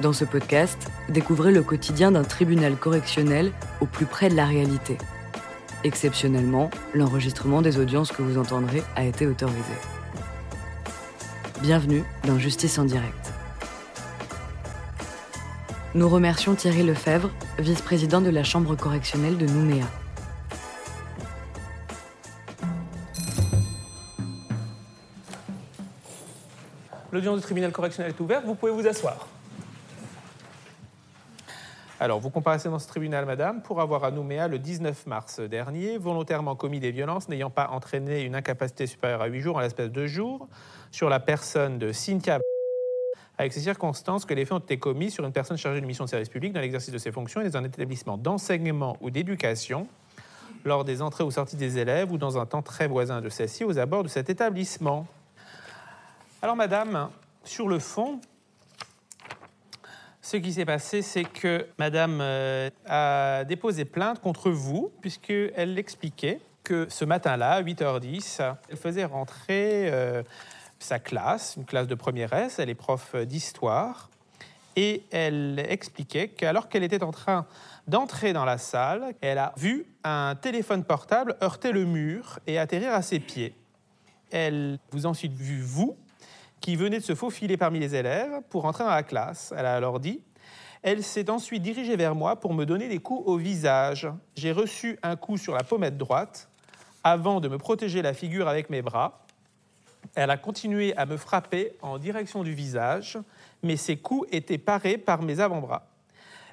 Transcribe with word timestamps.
Dans 0.00 0.12
ce 0.12 0.24
podcast, 0.24 0.78
découvrez 1.08 1.50
le 1.50 1.64
quotidien 1.64 2.12
d'un 2.12 2.22
tribunal 2.22 2.76
correctionnel 2.76 3.50
au 3.80 3.86
plus 3.86 4.06
près 4.06 4.28
de 4.28 4.36
la 4.36 4.46
réalité. 4.46 4.96
Exceptionnellement, 5.82 6.70
l'enregistrement 6.94 7.62
des 7.62 7.80
audiences 7.80 8.12
que 8.12 8.22
vous 8.22 8.38
entendrez 8.38 8.84
a 8.94 9.04
été 9.04 9.26
autorisé. 9.26 9.74
Bienvenue 11.62 12.04
dans 12.24 12.38
Justice 12.38 12.78
en 12.78 12.84
direct. 12.84 13.32
Nous 15.96 16.08
remercions 16.08 16.54
Thierry 16.54 16.84
Lefebvre, 16.84 17.30
vice-président 17.58 18.20
de 18.20 18.30
la 18.30 18.44
Chambre 18.44 18.76
correctionnelle 18.76 19.36
de 19.36 19.46
Nouméa. 19.46 19.86
L'audience 27.10 27.38
du 27.38 27.42
tribunal 27.42 27.72
correctionnel 27.72 28.12
est 28.16 28.20
ouverte, 28.20 28.44
vous 28.44 28.54
pouvez 28.54 28.70
vous 28.70 28.86
asseoir. 28.86 29.26
Alors, 32.00 32.20
vous 32.20 32.30
comparaissez 32.30 32.68
dans 32.68 32.78
ce 32.78 32.86
tribunal, 32.86 33.26
madame, 33.26 33.60
pour 33.60 33.80
avoir 33.80 34.04
à 34.04 34.12
Nouméa, 34.12 34.46
le 34.46 34.60
19 34.60 35.08
mars 35.08 35.40
dernier, 35.40 35.98
volontairement 35.98 36.54
commis 36.54 36.78
des 36.78 36.92
violences 36.92 37.28
n'ayant 37.28 37.50
pas 37.50 37.70
entraîné 37.70 38.22
une 38.22 38.36
incapacité 38.36 38.86
supérieure 38.86 39.20
à 39.20 39.26
8 39.26 39.40
jours 39.40 39.56
en 39.56 39.60
l'espèce 39.60 39.90
de 39.90 40.06
jours 40.06 40.46
sur 40.92 41.08
la 41.08 41.18
personne 41.18 41.80
de 41.80 41.90
Cynthia 41.90 42.38
avec 43.36 43.52
ces 43.52 43.60
circonstances 43.60 44.24
que 44.24 44.34
les 44.34 44.44
faits 44.44 44.52
ont 44.52 44.58
été 44.58 44.78
commis 44.78 45.10
sur 45.10 45.24
une 45.24 45.32
personne 45.32 45.56
chargée 45.56 45.80
d'une 45.80 45.88
mission 45.88 46.04
de 46.04 46.08
service 46.08 46.28
public 46.28 46.52
dans 46.52 46.60
l'exercice 46.60 46.92
de 46.92 46.98
ses 46.98 47.10
fonctions 47.10 47.40
et 47.40 47.50
dans 47.50 47.58
un 47.58 47.64
établissement 47.64 48.16
d'enseignement 48.16 48.96
ou 49.00 49.10
d'éducation 49.10 49.88
lors 50.64 50.84
des 50.84 51.02
entrées 51.02 51.24
ou 51.24 51.32
sorties 51.32 51.56
des 51.56 51.78
élèves 51.78 52.12
ou 52.12 52.18
dans 52.18 52.38
un 52.38 52.46
temps 52.46 52.62
très 52.62 52.86
voisin 52.86 53.20
de 53.20 53.28
celle-ci 53.28 53.64
aux 53.64 53.76
abords 53.76 54.04
de 54.04 54.08
cet 54.08 54.30
établissement. 54.30 55.06
Alors, 56.42 56.56
madame, 56.56 57.10
sur 57.42 57.68
le 57.68 57.80
fond, 57.80 58.20
ce 60.28 60.36
qui 60.36 60.52
s'est 60.52 60.66
passé, 60.66 61.00
c'est 61.00 61.24
que 61.24 61.66
Madame 61.78 62.18
euh, 62.20 62.68
a 62.86 63.44
déposé 63.44 63.86
plainte 63.86 64.20
contre 64.20 64.50
vous, 64.50 64.92
puisqu'elle 65.00 65.72
l'expliquait 65.72 66.38
que 66.64 66.86
ce 66.90 67.06
matin-là, 67.06 67.52
à 67.52 67.62
8h10, 67.62 68.56
elle 68.68 68.76
faisait 68.76 69.06
rentrer 69.06 69.88
euh, 69.90 70.22
sa 70.78 70.98
classe, 70.98 71.54
une 71.56 71.64
classe 71.64 71.86
de 71.86 71.94
première 71.94 72.34
S, 72.34 72.58
elle 72.58 72.68
est 72.68 72.74
prof 72.74 73.16
d'histoire, 73.16 74.10
et 74.76 75.02
elle 75.12 75.64
expliquait 75.66 76.28
qu'alors 76.28 76.68
qu'elle 76.68 76.84
était 76.84 77.02
en 77.02 77.10
train 77.10 77.46
d'entrer 77.86 78.34
dans 78.34 78.44
la 78.44 78.58
salle, 78.58 79.14
elle 79.22 79.38
a 79.38 79.54
vu 79.56 79.86
un 80.04 80.34
téléphone 80.34 80.84
portable 80.84 81.36
heurter 81.42 81.72
le 81.72 81.86
mur 81.86 82.38
et 82.46 82.58
atterrir 82.58 82.92
à 82.92 83.00
ses 83.00 83.18
pieds. 83.18 83.54
Elle 84.30 84.78
vous 84.90 85.06
a 85.06 85.08
ensuite 85.08 85.32
vu, 85.32 85.62
vous, 85.62 85.96
qui 86.60 86.76
venait 86.76 86.98
de 86.98 87.04
se 87.04 87.14
faufiler 87.14 87.56
parmi 87.56 87.78
les 87.78 87.94
élèves 87.94 88.40
pour 88.50 88.64
entrer 88.64 88.84
dans 88.84 88.90
la 88.90 89.02
classe. 89.02 89.52
Elle 89.56 89.66
a 89.66 89.74
alors 89.74 90.00
dit 90.00 90.20
Elle 90.82 91.02
s'est 91.02 91.30
ensuite 91.30 91.62
dirigée 91.62 91.96
vers 91.96 92.14
moi 92.14 92.36
pour 92.36 92.54
me 92.54 92.64
donner 92.64 92.88
des 92.88 92.98
coups 92.98 93.22
au 93.26 93.36
visage. 93.36 94.08
J'ai 94.34 94.52
reçu 94.52 94.98
un 95.02 95.16
coup 95.16 95.36
sur 95.36 95.54
la 95.54 95.64
pommette 95.64 95.96
droite 95.96 96.48
avant 97.04 97.40
de 97.40 97.48
me 97.48 97.58
protéger 97.58 98.02
la 98.02 98.14
figure 98.14 98.48
avec 98.48 98.70
mes 98.70 98.82
bras. 98.82 99.24
Elle 100.14 100.30
a 100.30 100.36
continué 100.36 100.96
à 100.96 101.06
me 101.06 101.16
frapper 101.16 101.72
en 101.82 101.98
direction 101.98 102.42
du 102.42 102.54
visage, 102.54 103.18
mais 103.62 103.76
ses 103.76 103.96
coups 103.96 104.28
étaient 104.32 104.58
parés 104.58 104.98
par 104.98 105.22
mes 105.22 105.40
avant-bras. 105.40 105.86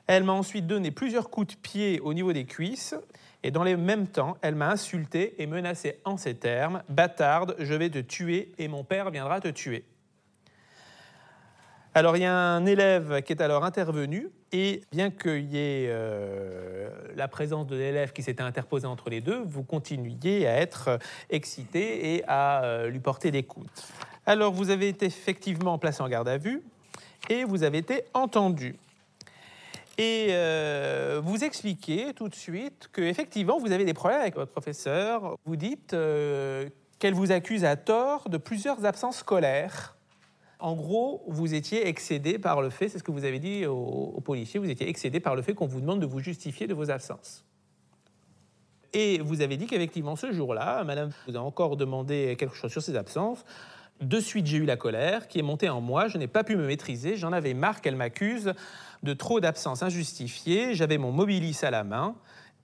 Elle 0.08 0.24
m'a 0.24 0.34
ensuite 0.34 0.68
donné 0.68 0.92
plusieurs 0.92 1.30
coups 1.30 1.56
de 1.56 1.60
pied 1.60 2.00
au 2.00 2.14
niveau 2.14 2.32
des 2.32 2.46
cuisses 2.46 2.96
et 3.46 3.52
dans 3.52 3.64
le 3.64 3.78
même 3.78 4.08
temps, 4.08 4.38
elle 4.42 4.56
m'a 4.56 4.72
insulté 4.72 5.36
et 5.38 5.46
menacé 5.46 6.00
en 6.04 6.18
ces 6.18 6.36
termes 6.36 6.82
Bâtarde, 6.90 7.56
je 7.60 7.74
vais 7.76 7.90
te 7.90 8.00
tuer 8.00 8.52
et 8.58 8.68
mon 8.68 8.84
père 8.84 9.12
viendra 9.12 9.40
te 9.40 9.48
tuer. 9.48 9.86
Alors 11.98 12.18
il 12.18 12.24
y 12.24 12.26
a 12.26 12.36
un 12.36 12.66
élève 12.66 13.22
qui 13.22 13.32
est 13.32 13.42
alors 13.42 13.64
intervenu 13.64 14.30
et 14.52 14.82
bien 14.92 15.12
qu'il 15.12 15.46
y 15.46 15.58
ait 15.58 15.88
euh, 15.88 16.90
la 17.16 17.30
présence 17.30 17.68
de 17.68 17.78
l'élève 17.78 18.12
qui 18.12 18.22
s'était 18.22 18.44
interposé 18.44 18.86
entre 18.86 19.10
les 19.10 19.22
deux, 19.22 19.42
vous 19.46 19.64
continuiez 19.64 20.46
à 20.46 20.58
être 20.58 21.00
excité 21.30 22.14
et 22.16 22.24
à 22.28 22.66
euh, 22.66 22.90
lui 22.90 23.00
porter 23.00 23.32
des 23.32 23.44
coups. 23.44 23.66
Alors 24.26 24.52
vous 24.52 24.72
avez 24.72 24.90
été 24.90 25.06
effectivement 25.06 25.78
placé 25.78 26.04
en 26.04 26.10
garde 26.10 26.28
à 26.28 26.38
vue 26.38 26.64
et 27.30 27.46
vous 27.46 27.64
avez 27.64 27.78
été 27.78 28.04
entendu. 28.14 28.76
Et 29.98 30.28
euh, 30.32 31.22
vous 31.24 31.46
expliquez 31.46 32.14
tout 32.14 32.28
de 32.28 32.36
suite 32.36 32.90
qu'effectivement 32.92 33.58
vous 33.58 33.72
avez 33.72 33.86
des 33.86 33.94
problèmes 33.94 34.20
avec 34.20 34.36
votre 34.36 34.52
professeur. 34.52 35.38
Vous 35.46 35.56
dites 35.56 35.96
qu'elle 37.00 37.14
vous 37.14 37.32
accuse 37.32 37.64
à 37.64 37.78
tort 37.78 38.28
de 38.28 38.36
plusieurs 38.36 38.84
absences 38.84 39.20
scolaires. 39.20 39.96
En 40.60 40.74
gros, 40.74 41.24
vous 41.28 41.54
étiez 41.54 41.88
excédé 41.88 42.40
par 42.40 42.62
le 42.62 42.70
fait, 42.70 42.90
c'est 42.90 43.00
ce 43.00 43.04
que 43.04 43.12
vous 43.12 43.26
avez 43.26 43.40
dit 43.40 43.66
aux, 43.66 44.22
policiers, 44.24 44.60
vous 44.60 44.70
étiez 44.70 44.88
excédé 44.88 45.20
par 45.20 45.36
le 45.36 45.42
fait 45.42 45.54
qu'on 45.54 45.68
vous 45.68 45.82
demande 45.82 46.00
de 46.00 46.06
vous 46.06 46.20
justifier 46.20 46.68
de 46.68 46.74
vos 46.74 46.92
absences. 46.92 47.44
Et 48.94 49.20
vous 49.20 49.42
avez 49.42 49.58
dit 49.58 49.68
qu'effectivement, 49.68 50.16
ce 50.16 50.32
jour-là, 50.32 50.84
madame 50.86 51.12
vous 51.28 51.36
a 51.36 51.40
encore 51.42 51.76
demandé 51.76 52.36
quelque 52.40 52.56
chose 52.56 52.72
sur 52.72 52.82
ses 52.82 52.96
absences. 52.96 53.44
De 54.00 54.20
suite, 54.20 54.46
j'ai 54.46 54.58
eu 54.58 54.66
la 54.66 54.78
colère 54.78 55.28
qui 55.28 55.40
est 55.40 55.42
montée 55.44 55.70
en 55.70 55.82
moi. 55.82 56.08
Je 56.08 56.18
n'ai 56.18 56.28
pas 56.28 56.46
pu 56.46 56.56
me 56.56 56.66
maîtriser. 56.66 57.18
J'en 57.18 57.34
avais 57.34 57.54
marre 57.54 57.82
qu'elle 57.82 57.96
m'accuse 57.96 58.54
de 59.04 59.14
trop 59.14 59.42
d'absences 59.42 59.84
injustifiées. 59.84 60.76
J'avais 60.76 60.98
mon 60.98 61.12
mobilis 61.12 61.60
à 61.64 61.72
la 61.72 61.84
main 61.84 62.16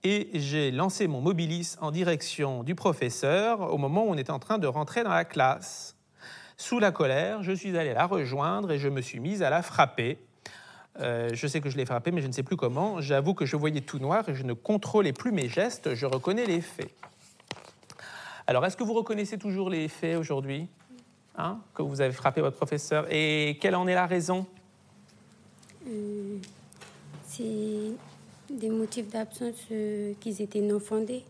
et 0.04 0.30
j'ai 0.34 0.70
lancé 0.70 1.06
mon 1.06 1.20
mobilis 1.20 1.76
en 1.80 1.90
direction 1.90 2.64
du 2.64 2.74
professeur 2.74 3.72
au 3.72 3.78
moment 3.78 4.04
où 4.04 4.10
on 4.10 4.16
était 4.16 4.32
en 4.32 4.38
train 4.38 4.58
de 4.58 4.66
rentrer 4.66 5.04
dans 5.04 5.10
la 5.10 5.24
classe. 5.24 5.91
Sous 6.62 6.78
la 6.78 6.92
colère, 6.92 7.42
je 7.42 7.50
suis 7.50 7.76
allé 7.76 7.92
la 7.92 8.06
rejoindre 8.06 8.70
et 8.70 8.78
je 8.78 8.88
me 8.88 9.00
suis 9.00 9.18
mise 9.18 9.42
à 9.42 9.50
la 9.50 9.62
frapper. 9.62 10.16
Euh, 11.00 11.30
je 11.32 11.48
sais 11.48 11.60
que 11.60 11.68
je 11.68 11.76
l'ai 11.76 11.84
frappée, 11.84 12.12
mais 12.12 12.22
je 12.22 12.28
ne 12.28 12.32
sais 12.32 12.44
plus 12.44 12.54
comment. 12.54 13.00
J'avoue 13.00 13.34
que 13.34 13.44
je 13.44 13.56
voyais 13.56 13.80
tout 13.80 13.98
noir 13.98 14.28
et 14.28 14.36
je 14.36 14.44
ne 14.44 14.52
contrôlais 14.52 15.12
plus 15.12 15.32
mes 15.32 15.48
gestes. 15.48 15.96
Je 15.96 16.06
reconnais 16.06 16.46
les 16.46 16.60
faits. 16.60 16.94
Alors, 18.46 18.64
est-ce 18.64 18.76
que 18.76 18.84
vous 18.84 18.92
reconnaissez 18.92 19.38
toujours 19.38 19.70
les 19.70 19.88
faits 19.88 20.16
aujourd'hui 20.16 20.68
hein, 21.36 21.58
Que 21.74 21.82
vous 21.82 22.00
avez 22.00 22.12
frappé 22.12 22.40
votre 22.40 22.56
professeur? 22.56 23.06
Et 23.10 23.58
quelle 23.60 23.74
en 23.74 23.88
est 23.88 23.94
la 23.94 24.06
raison? 24.06 24.46
Euh, 25.88 26.36
C'est 27.26 27.90
des 28.48 28.68
motifs 28.70 29.10
d'absence 29.10 29.56
euh, 29.72 30.12
qui 30.20 30.40
étaient 30.40 30.60
non 30.60 30.78
fondés. 30.78 31.24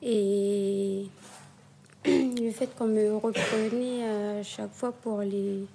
Et 0.00 1.08
le 2.06 2.50
fait 2.50 2.74
qu'on 2.76 2.86
me 2.86 3.14
reprenait 3.16 4.38
à 4.38 4.42
chaque 4.42 4.72
fois 4.72 4.92
pour 4.92 5.20
les, 5.20 5.66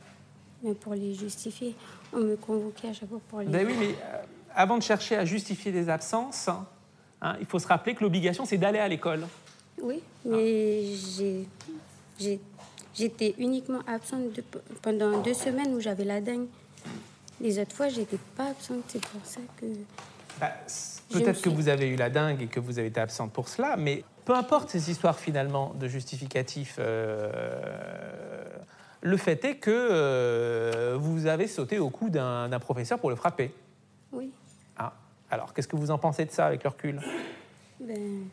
pour 0.81 0.94
les 0.94 1.13
justifier, 1.13 1.75
on 2.13 2.19
me 2.19 2.36
convoquait 2.36 2.90
à 2.90 2.94
chaque 2.94 3.09
fois 3.09 3.22
pour 3.30 3.41
les. 3.41 3.47
Ben 3.47 3.66
oui, 3.68 3.74
mais 3.78 3.90
euh, 3.90 4.24
avant 4.56 4.78
de 4.78 4.84
chercher 4.84 5.18
à 5.18 5.25
justifier 5.25 5.72
des 5.72 5.90
absences, 5.90 6.50
hein, 7.22 7.38
il 7.40 7.46
faut 7.46 7.59
se 7.59 7.68
rappeler 7.68 7.94
que 7.94 8.03
l'obligation, 8.03 8.46
c'est 8.46 8.58
d'aller 8.58 8.80
à 8.80 8.88
l'école. 8.88 9.28
Oui, 9.81 10.02
mais 10.24 10.84
j'étais 12.96 13.36
uniquement 13.38 13.81
absente 13.88 14.40
pendant 14.81 15.22
deux 15.22 15.34
semaines 15.34 15.74
où 15.75 15.80
j'avais 15.80 16.06
la 16.06 16.22
dingue. 16.22 16.47
Les 17.42 17.59
autres 17.59 17.75
fois, 17.75 17.90
j'étais 17.90 18.18
pas 18.36 18.47
absente, 18.47 18.84
c'est 18.88 19.06
pour 19.06 19.22
ça 19.25 19.42
que. 19.59 19.66
Bah, 20.40 20.53
peut-être 21.12 21.42
que 21.42 21.50
vous 21.50 21.68
avez 21.68 21.88
eu 21.88 21.96
la 21.96 22.09
dingue 22.09 22.42
et 22.42 22.47
que 22.47 22.59
vous 22.59 22.80
avez 22.80 22.88
été 22.88 23.00
absente 23.00 23.31
pour 23.31 23.47
cela, 23.47 23.75
mais 23.78 24.03
peu 24.25 24.34
importe 24.34 24.69
ces 24.72 24.90
histoires 24.90 25.19
finalement 25.19 25.74
de 25.80 25.88
justificatifs, 25.88 26.78
euh, 26.80 27.30
le 29.02 29.18
fait 29.18 29.46
est 29.46 29.58
que 29.58 29.69
euh, 29.72 30.97
vous 31.00 31.28
avez 31.28 31.47
sauté 31.47 31.78
au 31.78 31.91
cou 31.91 32.09
d'un 32.09 32.59
professeur 32.59 33.00
pour 33.00 33.12
le 33.12 33.16
frapper. 33.16 33.53
Oui. 34.12 34.31
Ah, 34.78 34.94
alors 35.30 35.53
qu'est-ce 35.53 35.68
que 35.68 35.75
vous 35.75 35.91
en 35.91 36.00
pensez 36.00 36.25
de 36.25 36.31
ça 36.31 36.47
avec 36.47 36.63
le 36.63 36.69
recul? 36.69 37.00
Ben, 37.80 38.24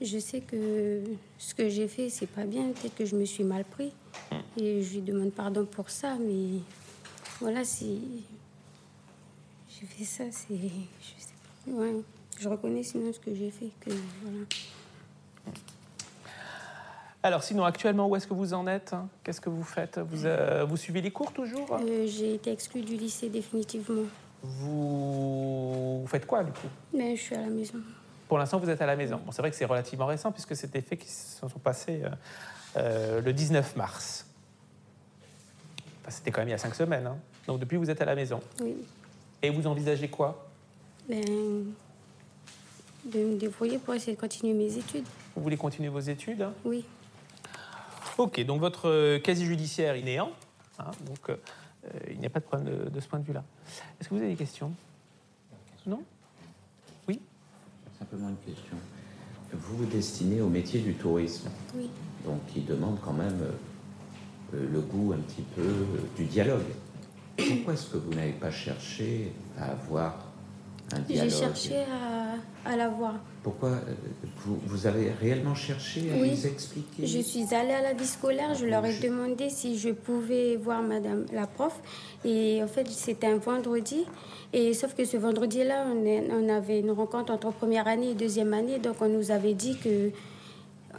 Je 0.00 0.18
sais 0.18 0.40
que 0.40 1.02
ce 1.38 1.54
que 1.54 1.68
j'ai 1.68 1.88
fait, 1.88 2.08
c'est 2.08 2.28
pas 2.28 2.44
bien. 2.44 2.68
Peut-être 2.68 2.94
que 2.94 3.04
je 3.04 3.16
me 3.16 3.24
suis 3.24 3.44
mal 3.44 3.64
pris. 3.64 3.92
Hmm. 4.30 4.60
Et 4.60 4.82
je 4.82 4.94
lui 4.94 5.02
demande 5.02 5.32
pardon 5.32 5.64
pour 5.64 5.90
ça, 5.90 6.16
mais 6.20 6.60
voilà, 7.40 7.64
si 7.64 8.24
j'ai 9.68 9.86
fait 9.86 10.04
ça, 10.04 10.24
c'est. 10.30 10.54
Je 10.54 11.22
sais 11.22 11.34
pas. 11.66 11.72
Ouais. 11.72 11.96
Je 12.38 12.48
reconnais 12.48 12.82
sinon 12.82 13.12
ce 13.12 13.18
que 13.18 13.34
j'ai 13.34 13.50
fait. 13.50 13.70
Que, 13.80 13.90
voilà. 14.22 14.44
Alors 17.26 17.42
sinon, 17.42 17.64
actuellement, 17.64 18.06
où 18.06 18.14
est-ce 18.14 18.26
que 18.26 18.34
vous 18.34 18.54
en 18.54 18.68
êtes 18.68 18.94
Qu'est-ce 19.24 19.40
que 19.40 19.50
vous 19.50 19.64
faites? 19.64 19.98
Vous, 19.98 20.26
euh, 20.26 20.64
vous, 20.64 20.76
suivez 20.76 21.00
les 21.00 21.10
cours 21.10 21.32
toujours? 21.32 21.72
Euh, 21.72 22.06
J'ai 22.06 22.34
été 22.34 22.52
exclue 22.52 22.82
du 22.82 22.96
lycée 22.96 23.28
définitivement. 23.28 24.04
Vous, 24.44 26.04
faites 26.06 26.24
quoi 26.24 26.44
du 26.44 26.52
coup? 26.52 26.68
Mais 26.94 27.16
Je 27.16 27.22
suis 27.22 27.34
à 27.34 27.40
la 27.40 27.48
maison. 27.48 27.80
Pour 28.28 28.38
l'instant, 28.38 28.60
vous 28.60 28.70
êtes 28.70 28.80
à 28.80 28.86
la 28.86 28.94
maison. 28.94 29.20
Bon, 29.24 29.32
c'est 29.32 29.42
vrai 29.42 29.50
que 29.50 29.56
c'est 29.56 29.64
relativement 29.64 30.06
récent 30.06 30.30
puisque 30.30 30.54
c'était 30.54 30.80
faits 30.80 31.00
qui 31.00 31.08
se 31.08 31.40
sont 31.40 31.48
passés 31.58 32.02
euh, 32.76 33.20
le 33.20 33.32
19 33.32 33.74
mars. 33.74 34.24
c'était 36.08 36.30
quand 36.30 36.42
même 36.42 36.48
il 36.48 36.52
y 36.52 36.54
a 36.54 36.58
cinq 36.58 36.76
semaines. 36.76 37.08
Hein. 37.08 37.16
Donc 37.48 37.58
depuis, 37.58 37.76
vous 37.76 37.90
êtes 37.90 38.00
à 38.00 38.04
la 38.04 38.14
maison. 38.14 38.38
Oui. 38.60 38.76
Et 39.42 39.50
vous 39.50 39.66
envisagez 39.66 40.08
quoi? 40.08 40.46
Ben, 41.08 41.24
De 43.04 43.18
me 43.18 43.36
débrouiller 43.36 43.78
pour 43.78 43.94
essayer 43.94 44.14
de 44.14 44.20
continuer 44.20 44.52
mes 44.54 44.76
études. 44.76 45.06
Vous 45.36 45.42
voulez 45.42 45.58
continuer 45.58 45.90
vos 45.90 46.00
études 46.00 46.48
Oui. 46.64 46.84
Ok, 48.16 48.42
donc 48.46 48.60
votre 48.60 48.88
euh, 48.88 49.18
casier 49.18 49.44
judiciaire 49.44 49.94
est 49.94 50.02
néant. 50.02 50.32
Hein, 50.78 50.90
donc, 51.04 51.28
euh, 51.28 51.36
il 52.10 52.18
n'y 52.18 52.26
a 52.26 52.30
pas 52.30 52.40
de 52.40 52.44
problème 52.44 52.88
de, 52.88 53.00
ce 53.00 53.06
point 53.06 53.18
de 53.18 53.24
vue-là. 53.24 53.44
Est-ce 54.00 54.08
que 54.08 54.14
vous 54.14 54.20
avez 54.20 54.30
des 54.30 54.36
questions? 54.36 54.72
Non? 55.86 56.02
Oui? 57.06 57.20
Simplement 57.98 58.30
une 58.30 58.36
question. 58.36 58.76
Vous 59.52 59.76
vous 59.76 59.84
destinez 59.84 60.40
au 60.40 60.48
métier 60.48 60.80
du 60.80 60.94
tourisme. 60.94 61.50
Oui. 61.74 61.90
Donc, 62.24 62.44
qui 62.46 62.62
demande 62.62 62.98
quand 63.04 63.12
même 63.12 63.40
euh, 64.54 64.66
le 64.72 64.80
goût 64.80 65.12
un 65.12 65.18
petit 65.18 65.44
peu 65.54 65.62
euh, 65.62 65.84
du 66.16 66.24
dialogue. 66.24 66.64
Pourquoi 67.36 67.74
est-ce 67.74 67.90
que 67.90 67.98
vous 67.98 68.14
n'avez 68.14 68.32
pas 68.32 68.50
cherché 68.50 69.32
à 69.58 69.72
avoir 69.72 70.16
un 70.92 71.00
dialogue 71.00 71.30
J'ai 71.30 71.36
cherché 71.36 71.76
à, 71.76 72.70
à 72.70 72.76
l'avoir. 72.76 73.14
Pourquoi 73.42 73.70
euh, 73.70 73.94
vous, 74.44 74.58
vous, 74.66 74.86
avez 74.86 75.10
réellement 75.20 75.54
cherché 75.54 76.10
à 76.12 76.20
oui. 76.20 76.30
les 76.30 76.46
expliquer 76.46 77.06
Je 77.06 77.18
suis 77.20 77.54
allée 77.54 77.72
à 77.72 77.82
la 77.82 77.92
vie 77.92 78.06
scolaire, 78.06 78.54
je 78.54 78.66
leur 78.66 78.84
ai 78.84 78.98
demandé 78.98 79.50
si 79.50 79.78
je 79.78 79.90
pouvais 79.90 80.56
voir 80.56 80.82
madame 80.82 81.26
la 81.32 81.46
prof. 81.46 81.74
Et 82.24 82.62
en 82.62 82.68
fait, 82.68 82.88
c'était 82.88 83.26
un 83.28 83.38
vendredi. 83.38 84.04
Et 84.52 84.74
sauf 84.74 84.94
que 84.94 85.04
ce 85.04 85.16
vendredi-là, 85.16 85.86
on, 85.88 86.44
on, 86.44 86.48
avait 86.48 86.80
une 86.80 86.92
rencontre 86.92 87.32
entre 87.32 87.50
première 87.52 87.88
année 87.88 88.10
et 88.10 88.14
deuxième 88.14 88.52
année. 88.54 88.78
Donc, 88.78 88.96
on 89.00 89.08
nous 89.08 89.30
avait 89.30 89.54
dit 89.54 89.76
que 89.78 90.10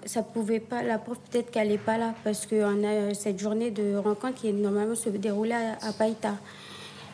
ça 0.06 0.22
pouvait 0.22 0.60
pas, 0.60 0.84
la 0.84 1.00
prof 1.00 1.18
peut-être 1.30 1.52
qu'elle 1.52 1.70
n'est 1.70 1.78
pas 1.78 1.98
là 1.98 2.14
parce 2.24 2.46
qu'on 2.46 2.84
a 2.84 3.14
cette 3.14 3.40
journée 3.40 3.72
de 3.72 3.96
rencontre 3.96 4.36
qui 4.36 4.54
normalement 4.54 4.96
se 4.96 5.10
déroulait 5.10 5.56
à, 5.56 5.88
à 5.88 5.94
Païta. 5.94 6.36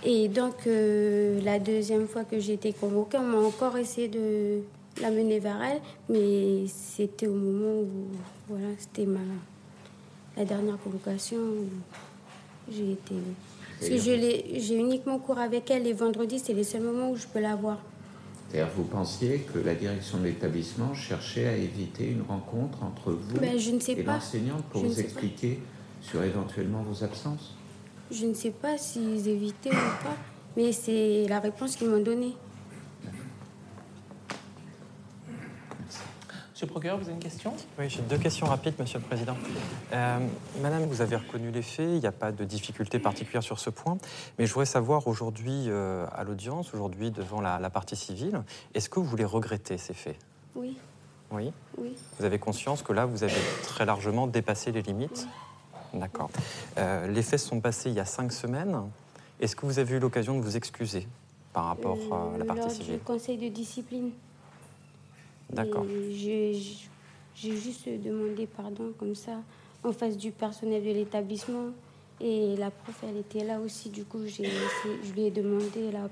Et 0.05 0.27
donc, 0.27 0.67
euh, 0.67 1.39
la 1.43 1.59
deuxième 1.59 2.07
fois 2.07 2.23
que 2.23 2.39
j'ai 2.39 2.53
été 2.53 2.73
convoquée, 2.73 3.17
on 3.17 3.23
m'a 3.23 3.37
encore 3.37 3.77
essayé 3.77 4.09
de 4.09 4.59
la 5.01 5.11
mener 5.11 5.39
vers 5.39 5.61
elle, 5.61 5.79
mais 6.09 6.65
c'était 6.67 7.27
au 7.27 7.33
moment 7.33 7.81
où, 7.81 7.87
voilà, 8.49 8.67
c'était 8.77 9.05
ma, 9.05 9.19
la 10.35 10.45
dernière 10.45 10.77
convocation 10.77 11.37
où 11.37 12.71
j'ai 12.71 12.91
été. 12.91 13.15
Parce 13.79 13.89
que 13.89 13.97
j'ai 13.97 14.75
uniquement 14.75 15.19
cours 15.19 15.39
avec 15.39 15.71
elle 15.71 15.83
les 15.83 15.93
vendredis, 15.93 16.39
c'est 16.39 16.53
les 16.53 16.63
seuls 16.63 16.81
moments 16.81 17.11
où 17.11 17.15
je 17.15 17.27
peux 17.27 17.39
la 17.39 17.55
voir. 17.55 17.79
C'est-à-dire, 18.49 18.71
vous 18.75 18.83
pensiez 18.83 19.39
que 19.51 19.57
la 19.57 19.73
direction 19.73 20.19
de 20.19 20.25
l'établissement 20.25 20.93
cherchait 20.93 21.47
à 21.47 21.55
éviter 21.55 22.07
une 22.07 22.21
rencontre 22.21 22.83
entre 22.83 23.11
vous 23.11 23.39
ben, 23.39 23.57
je 23.57 23.71
ne 23.71 23.79
sais 23.79 23.93
et 23.93 24.03
l'enseignante 24.03 24.63
pour 24.65 24.83
Je 24.83 24.87
vous 24.87 24.99
expliquer 24.99 25.59
sur 26.01 26.23
éventuellement 26.23 26.83
vos 26.83 27.03
absences? 27.03 27.55
Je 28.11 28.25
ne 28.25 28.33
sais 28.33 28.51
pas 28.51 28.77
s'ils 28.77 29.27
évitaient 29.27 29.71
ou 29.71 30.03
pas, 30.03 30.15
mais 30.55 30.71
c'est 30.71 31.25
la 31.27 31.39
réponse 31.39 31.75
qu'ils 31.75 31.89
m'ont 31.89 32.01
donnée. 32.03 32.35
Monsieur 36.51 36.67
le 36.67 36.71
procureur, 36.71 36.97
vous 36.97 37.05
avez 37.05 37.13
une 37.13 37.19
question? 37.19 37.53
Oui, 37.79 37.89
j'ai 37.89 38.01
deux 38.03 38.17
questions 38.17 38.45
rapides, 38.45 38.75
Monsieur 38.77 38.99
le 38.99 39.05
Président. 39.05 39.35
Euh, 39.91 40.19
Madame, 40.61 40.85
vous 40.85 41.01
avez 41.01 41.15
reconnu 41.15 41.49
les 41.49 41.63
faits, 41.63 41.89
il 41.89 41.99
n'y 41.99 42.05
a 42.05 42.11
pas 42.11 42.31
de 42.31 42.43
difficulté 42.45 42.99
particulière 42.99 43.41
sur 43.41 43.59
ce 43.59 43.69
point, 43.71 43.97
mais 44.37 44.45
je 44.45 44.53
voudrais 44.53 44.67
savoir 44.67 45.07
aujourd'hui 45.07 45.65
euh, 45.67 46.05
à 46.13 46.23
l'audience, 46.23 46.73
aujourd'hui 46.73 47.09
devant 47.09 47.41
la, 47.41 47.57
la, 47.57 47.69
partie 47.69 47.95
civile, 47.95 48.43
est-ce 48.75 48.87
que 48.87 48.99
vous 48.99 49.05
voulez 49.05 49.25
regretter 49.25 49.77
ces 49.77 49.93
faits? 49.95 50.17
Oui. 50.55 50.77
Oui? 51.31 51.51
Oui. 51.79 51.95
Vous 52.19 52.25
avez 52.25 52.37
conscience 52.37 52.83
que 52.83 52.93
là, 52.93 53.07
vous 53.07 53.23
avez 53.23 53.33
très 53.63 53.85
largement 53.85 54.27
dépassé 54.27 54.71
les 54.71 54.83
limites? 54.83 55.27
Oui. 55.27 55.52
D'accord. 55.93 56.29
Euh, 56.77 57.07
les 57.07 57.21
faits 57.21 57.39
sont 57.39 57.59
passés 57.59 57.89
il 57.89 57.95
y 57.95 57.99
a 57.99 58.05
cinq 58.05 58.31
semaines. 58.31 58.77
Est-ce 59.39 59.55
que 59.55 59.65
vous 59.65 59.79
avez 59.79 59.95
eu 59.95 59.99
l'occasion 59.99 60.37
de 60.37 60.43
vous 60.43 60.57
excuser 60.57 61.07
par 61.53 61.65
rapport 61.65 61.97
à 62.11 62.37
la 62.37 62.45
partie 62.45 62.61
lors 62.61 62.71
civile 62.71 62.99
conseil 62.99 63.37
de 63.37 63.47
discipline. 63.47 64.11
D'accord. 65.49 65.85
J'ai 66.09 66.53
juste 67.35 67.87
demandé 67.87 68.47
pardon 68.47 68.91
comme 68.97 69.15
ça 69.15 69.39
en 69.83 69.91
face 69.91 70.17
du 70.17 70.31
personnel 70.31 70.83
de 70.83 70.91
l'établissement. 70.91 71.69
Et 72.19 72.55
la 72.55 72.71
prof, 72.71 73.03
elle 73.03 73.17
était 73.17 73.43
là 73.43 73.59
aussi. 73.59 73.89
Du 73.89 74.05
coup, 74.05 74.25
je 74.25 74.43
lui 75.13 75.23
ai 75.23 75.31
demandé, 75.31 75.91
la, 75.91 76.07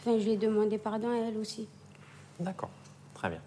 enfin, 0.00 0.18
je 0.18 0.24
lui 0.24 0.32
ai 0.32 0.36
demandé 0.36 0.78
pardon 0.78 1.08
à 1.08 1.28
elle 1.28 1.36
aussi. 1.36 1.68
D'accord. 2.40 2.70
Très 3.14 3.30
bien. 3.30 3.40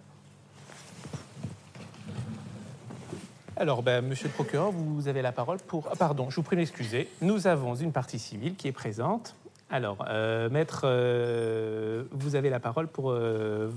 Alors, 3.57 3.83
ben, 3.83 4.05
monsieur 4.05 4.27
le 4.27 4.33
procureur, 4.33 4.71
vous 4.71 5.07
avez 5.07 5.21
la 5.21 5.31
parole 5.31 5.59
pour. 5.59 5.87
Ah, 5.89 5.95
pardon, 5.95 6.29
je 6.29 6.35
vous 6.35 6.43
prie 6.43 6.57
d'excuser. 6.57 7.07
Nous 7.21 7.47
avons 7.47 7.75
une 7.75 7.93
partie 7.93 8.19
civile 8.19 8.55
qui 8.55 8.67
est 8.67 8.73
présente. 8.73 9.35
Alors, 9.69 10.05
euh, 10.09 10.49
maître, 10.49 10.81
euh, 10.83 12.03
vous 12.11 12.35
avez 12.35 12.49
la 12.49 12.59
parole 12.59 12.87
pour 12.87 13.11
euh, 13.11 13.67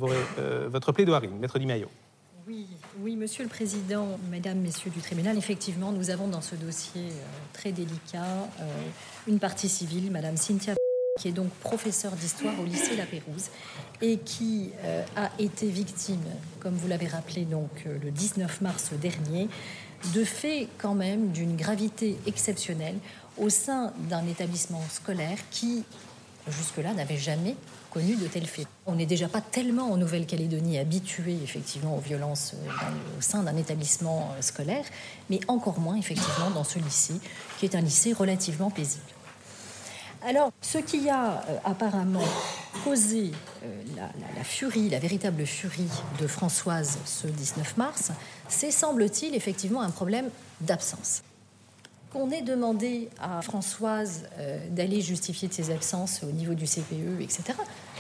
votre 0.69 0.93
plaidoirie, 0.93 1.29
maître 1.29 1.59
Di. 1.59 1.67
Oui, 2.47 2.67
oui, 3.01 3.17
monsieur 3.17 3.45
le 3.45 3.49
président, 3.49 4.19
mesdames, 4.31 4.59
messieurs 4.59 4.91
du 4.91 5.01
tribunal, 5.01 5.37
effectivement, 5.39 5.93
nous 5.93 6.11
avons 6.11 6.29
dans 6.29 6.41
ce 6.41 6.57
dossier 6.57 7.03
très 7.53 7.73
délicat 7.73 8.25
une 9.27 9.39
partie 9.39 9.69
civile, 9.69 10.11
madame 10.11 10.37
Cynthia 10.37 10.75
qui 11.19 11.29
est 11.29 11.32
donc 11.32 11.50
professeure 11.61 12.12
d'histoire 12.12 12.55
au 12.61 12.65
lycée 12.65 12.97
La 12.97 13.05
Pérouse 13.05 13.50
et 14.00 14.19
qui 14.19 14.70
euh, 14.85 15.05
a 15.17 15.31
été 15.38 15.67
victime, 15.69 16.23
comme 16.61 16.75
vous 16.75 16.88
l'avez 16.88 17.09
rappelé 17.09 17.44
donc 17.44 17.70
euh, 17.87 17.99
le 18.03 18.11
19 18.11 18.61
mars 18.61 18.91
dernier, 18.93 19.49
de 20.15 20.25
faits 20.25 20.69
quand 20.79 20.94
même 20.94 21.32
d'une 21.32 21.56
gravité 21.56 22.17
exceptionnelle 22.26 22.94
au 23.37 23.50
sein 23.50 23.93
d'un 24.09 24.26
établissement 24.29 24.82
scolaire 24.91 25.38
qui, 25.50 25.85
jusque-là, 26.47 26.94
n'avait 26.94 27.17
jamais 27.17 27.56
connu 27.91 28.14
de 28.14 28.26
tels 28.29 28.47
faits. 28.47 28.69
On 28.87 28.94
n'est 28.94 29.06
déjà 29.06 29.29
pas 29.29 29.41
tellement 29.41 29.91
en 29.91 29.97
Nouvelle-Calédonie 29.97 30.79
habitué 30.79 31.37
effectivement 31.43 31.97
aux 31.97 32.00
violences 32.00 32.55
dans, 32.55 33.19
au 33.19 33.21
sein 33.21 33.43
d'un 33.43 33.56
établissement 33.56 34.35
scolaire, 34.41 34.85
mais 35.31 35.41
encore 35.49 35.81
moins 35.81 35.97
effectivement 35.97 36.50
dans 36.50 36.64
ce 36.64 36.79
lycée, 36.79 37.14
qui 37.59 37.67
est 37.67 37.75
un 37.75 37.81
lycée 37.81 38.12
relativement 38.12 38.71
paisible. 38.71 39.03
Alors, 40.26 40.53
ce 40.61 40.79
qui 40.79 41.09
a 41.09 41.44
euh, 41.49 41.59
apparemment 41.65 42.25
causé 42.85 43.31
euh, 43.62 43.82
la, 43.97 44.11
la, 44.37 44.44
furie, 44.44 44.88
la 44.88 44.99
véritable 44.99 45.47
furie 45.47 45.88
de 46.20 46.26
Françoise 46.26 46.99
ce 47.05 47.29
19 47.29 47.76
mars, 47.76 48.11
c'est, 48.49 48.70
semble-t-il, 48.70 49.35
effectivement 49.35 49.81
un 49.81 49.91
problème 49.91 50.29
d'absence. 50.61 51.23
Qu'on 52.12 52.31
ait 52.31 52.43
demandé 52.43 53.11
à 53.20 53.43
Françoise 53.43 54.25
euh, 54.38 54.59
d'aller 54.70 55.00
justifier 55.03 55.47
de 55.47 55.53
ses 55.53 55.70
absences 55.70 56.23
au 56.23 56.32
niveau 56.32 56.55
du 56.55 56.64
CPE, 56.64 57.21
etc., 57.21 57.43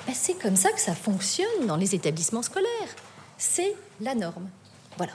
ben 0.06 0.14
c'est 0.14 0.34
comme 0.34 0.56
ça 0.56 0.70
que 0.72 0.80
ça 0.80 0.94
fonctionne 0.94 1.66
dans 1.66 1.76
les 1.76 1.94
établissements 1.94 2.42
scolaires. 2.42 2.96
C'est 3.36 3.74
la 4.00 4.14
norme. 4.14 4.48
Voilà. 4.96 5.12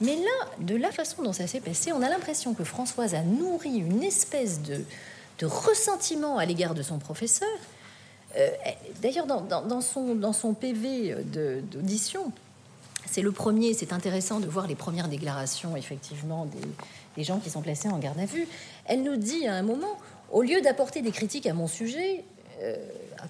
Mais 0.00 0.14
là, 0.14 0.48
de 0.60 0.76
la 0.76 0.92
façon 0.92 1.22
dont 1.22 1.32
ça 1.32 1.46
s'est 1.46 1.60
passé, 1.60 1.92
on 1.92 2.02
a 2.02 2.08
l'impression 2.08 2.54
que 2.54 2.64
Françoise 2.64 3.14
a 3.14 3.22
nourri 3.22 3.76
une 3.76 4.02
espèce 4.02 4.62
de, 4.62 4.84
de 5.38 5.46
ressentiment 5.46 6.38
à 6.38 6.44
l'égard 6.44 6.74
de 6.74 6.82
son 6.82 6.98
professeur. 6.98 7.48
Euh, 8.36 8.48
D'ailleurs, 9.02 9.26
dans, 9.26 9.80
son, 9.80 10.14
dans 10.14 10.32
son 10.32 10.54
PV 10.54 11.16
d'audition, 11.70 12.32
c'est 13.10 13.22
le 13.22 13.32
premier, 13.32 13.74
c'est 13.74 13.92
intéressant 13.92 14.40
de 14.40 14.46
voir 14.46 14.66
les 14.66 14.74
premières 14.74 15.08
déclarations, 15.08 15.76
effectivement, 15.76 16.46
des, 16.46 16.68
des, 17.16 17.24
gens 17.24 17.38
qui 17.38 17.50
sont 17.50 17.62
placés 17.62 17.88
en 17.88 17.98
garde 17.98 18.18
à 18.18 18.26
vue. 18.26 18.48
Elle 18.86 19.02
nous 19.02 19.16
dit 19.16 19.46
à 19.46 19.54
un 19.54 19.62
moment, 19.62 19.98
au 20.32 20.42
lieu 20.42 20.60
d'apporter 20.60 21.02
des 21.02 21.12
critiques 21.12 21.46
à 21.46 21.54
mon 21.54 21.68
sujet, 21.68 22.24
euh, 22.62 22.74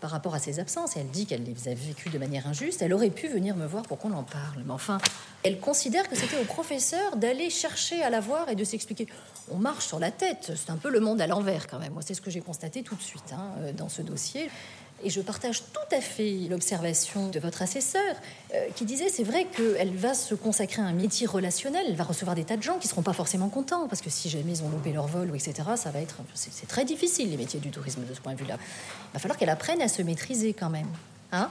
par 0.00 0.10
rapport 0.10 0.34
à 0.34 0.38
ses 0.38 0.60
absences, 0.60 0.96
et 0.96 1.00
elle 1.00 1.08
dit 1.08 1.26
qu'elle 1.26 1.44
les 1.44 1.68
a 1.68 1.74
vécues 1.74 2.10
de 2.10 2.18
manière 2.18 2.46
injuste, 2.46 2.82
elle 2.82 2.92
aurait 2.92 3.10
pu 3.10 3.28
venir 3.28 3.56
me 3.56 3.66
voir 3.66 3.82
pour 3.84 3.98
qu'on 3.98 4.12
en 4.12 4.24
parle. 4.24 4.62
Mais 4.66 4.72
enfin, 4.72 4.98
elle 5.42 5.58
considère 5.58 6.08
que 6.08 6.16
c'était 6.16 6.38
au 6.38 6.44
professeur 6.44 7.16
d'aller 7.16 7.48
chercher 7.48 8.02
à 8.02 8.10
la 8.10 8.20
voir 8.20 8.48
et 8.50 8.56
de 8.56 8.64
s'expliquer. 8.64 9.06
On 9.50 9.56
marche 9.56 9.86
sur 9.86 9.98
la 9.98 10.10
tête, 10.10 10.52
c'est 10.56 10.70
un 10.70 10.76
peu 10.76 10.90
le 10.90 11.00
monde 11.00 11.20
à 11.20 11.26
l'envers 11.26 11.68
quand 11.68 11.78
même. 11.78 11.92
Moi, 11.92 12.02
c'est 12.04 12.14
ce 12.14 12.20
que 12.20 12.30
j'ai 12.30 12.40
constaté 12.40 12.82
tout 12.82 12.96
de 12.96 13.02
suite 13.02 13.32
hein, 13.32 13.50
dans 13.76 13.88
ce 13.88 14.02
dossier. 14.02 14.50
Et 15.04 15.10
je 15.10 15.20
partage 15.20 15.62
tout 15.72 15.94
à 15.94 16.00
fait 16.00 16.32
l'observation 16.48 17.28
de 17.28 17.38
votre 17.38 17.60
assesseur 17.60 18.00
euh, 18.54 18.68
qui 18.74 18.86
disait 18.86 19.10
c'est 19.10 19.24
vrai 19.24 19.44
qu'elle 19.44 19.94
va 19.94 20.14
se 20.14 20.34
consacrer 20.34 20.80
à 20.80 20.86
un 20.86 20.92
métier 20.92 21.26
relationnel, 21.26 21.84
elle 21.86 21.96
va 21.96 22.04
recevoir 22.04 22.34
des 22.34 22.44
tas 22.44 22.56
de 22.56 22.62
gens 22.62 22.78
qui 22.78 22.86
ne 22.86 22.90
seront 22.90 23.02
pas 23.02 23.12
forcément 23.12 23.50
contents 23.50 23.88
parce 23.88 24.00
que 24.00 24.08
si 24.08 24.30
jamais 24.30 24.52
ils 24.52 24.62
ont 24.62 24.70
loupé 24.70 24.92
leur 24.92 25.06
vol, 25.06 25.30
etc., 25.34 25.54
ça 25.76 25.90
va 25.90 26.00
être. 26.00 26.16
C'est 26.34 26.66
très 26.66 26.86
difficile 26.86 27.30
les 27.30 27.36
métiers 27.36 27.60
du 27.60 27.70
tourisme 27.70 28.04
de 28.08 28.14
ce 28.14 28.20
point 28.20 28.32
de 28.32 28.38
vue-là. 28.38 28.56
Il 28.58 29.12
va 29.12 29.18
falloir 29.18 29.38
qu'elle 29.38 29.50
apprenne 29.50 29.82
à 29.82 29.88
se 29.88 30.00
maîtriser 30.00 30.54
quand 30.54 30.70
même. 30.70 30.88
Hein 31.32 31.50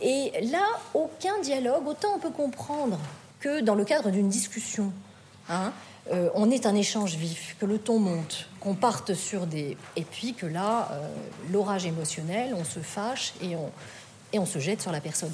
Et 0.00 0.32
là, 0.50 0.64
aucun 0.94 1.38
dialogue, 1.42 1.86
autant 1.86 2.14
on 2.16 2.18
peut 2.18 2.30
comprendre 2.30 2.98
que 3.38 3.60
dans 3.60 3.76
le 3.76 3.84
cadre 3.84 4.10
d'une 4.10 4.28
discussion, 4.28 4.92
hein, 5.48 5.72
euh, 6.10 6.28
on 6.34 6.50
est 6.50 6.66
un 6.66 6.74
échange 6.74 7.14
vif, 7.14 7.56
que 7.60 7.66
le 7.66 7.78
ton 7.78 7.98
monte, 7.98 8.48
qu'on 8.58 8.74
parte 8.74 9.14
sur 9.14 9.46
des... 9.46 9.76
Et 9.96 10.02
puis 10.02 10.34
que 10.34 10.46
là, 10.46 10.88
euh, 10.92 11.08
l'orage 11.52 11.86
émotionnel, 11.86 12.54
on 12.56 12.64
se 12.64 12.80
fâche 12.80 13.32
et 13.40 13.54
on, 13.54 13.70
et 14.32 14.38
on 14.38 14.46
se 14.46 14.58
jette 14.58 14.82
sur 14.82 14.92
la 14.92 15.00
personne. 15.00 15.32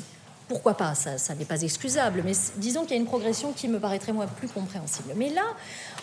Pourquoi 0.49 0.75
pas 0.75 0.95
Ça, 0.95 1.19
ça 1.19 1.35
n'est 1.35 1.45
pas 1.45 1.63
excusable, 1.63 2.23
mais 2.25 2.33
disons 2.57 2.83
qu'il 2.83 2.93
y 2.93 2.95
a 2.95 3.01
une 3.01 3.07
progression 3.07 3.53
qui 3.53 3.69
me 3.69 3.81
paraîtrait 3.81 4.13
moi 4.13 4.27
plus 4.27 4.49
compréhensible. 4.49 5.13
Mais 5.17 5.31
là, 5.31 5.45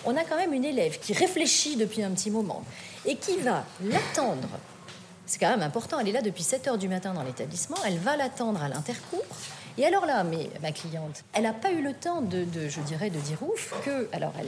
on 0.06 0.18
a 0.18 0.24
quand 0.24 0.36
même 0.36 0.54
une 0.54 0.66
élève 0.66 1.00
qui 1.00 1.14
réfléchit 1.14 1.78
depuis 1.78 2.04
un 2.04 2.12
petit 2.12 2.30
moment 2.30 2.64
et 3.06 3.16
qui 3.16 3.38
va 3.38 3.64
l'attendre. 3.82 4.50
C'est 5.26 5.40
quand 5.40 5.50
même 5.50 5.62
important, 5.62 6.00
elle 6.00 6.10
est 6.10 6.14
là 6.14 6.22
depuis 6.22 6.44
7 6.44 6.68
heures 6.68 6.78
du 6.78 6.90
matin 6.90 7.14
dans 7.14 7.24
l'établissement, 7.24 7.78
elle 7.86 7.98
va 8.00 8.18
l'attendre 8.18 8.62
à 8.62 8.68
l'intercours. 8.68 9.24
Et 9.78 9.86
alors 9.86 10.06
là, 10.06 10.24
mais 10.24 10.50
ma 10.62 10.72
cliente, 10.72 11.24
elle 11.34 11.44
n'a 11.44 11.54
pas 11.54 11.72
eu 11.72 11.82
le 11.82 11.94
temps 11.94 12.22
de, 12.22 12.46
je 12.70 12.80
dirais, 12.82 13.10
de 13.10 13.20
dire 13.20 13.42
ouf 13.42 13.74
que, 13.84 14.08
alors 14.14 14.34
elle, 14.40 14.48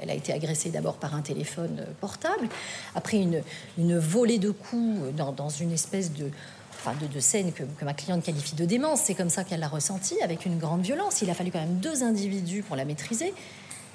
elle 0.00 0.10
a, 0.10 0.14
été 0.14 0.32
agressée 0.32 0.70
d'abord 0.70 0.96
par 0.96 1.14
un 1.14 1.22
téléphone 1.22 1.84
portable, 2.00 2.48
après 2.94 3.18
une, 3.18 3.42
une 3.78 3.98
volée 3.98 4.38
de 4.38 4.50
coups 4.50 5.14
dans, 5.16 5.48
une 5.48 5.72
espèce 5.72 6.12
de, 6.12 6.30
enfin 6.72 6.94
de, 7.00 7.06
de, 7.06 7.20
scène 7.20 7.52
que, 7.52 7.64
que, 7.64 7.84
ma 7.84 7.94
cliente 7.94 8.22
qualifie 8.24 8.54
de 8.54 8.64
démence. 8.64 9.00
C'est 9.02 9.14
comme 9.14 9.30
ça 9.30 9.44
qu'elle 9.44 9.60
l'a 9.60 9.68
ressenti, 9.68 10.20
avec 10.22 10.46
une 10.46 10.58
grande 10.58 10.82
violence. 10.82 11.22
Il 11.22 11.30
a 11.30 11.34
fallu 11.34 11.50
quand 11.50 11.60
même 11.60 11.78
deux 11.78 12.02
individus 12.02 12.62
pour 12.62 12.76
la 12.76 12.84
maîtriser. 12.84 13.34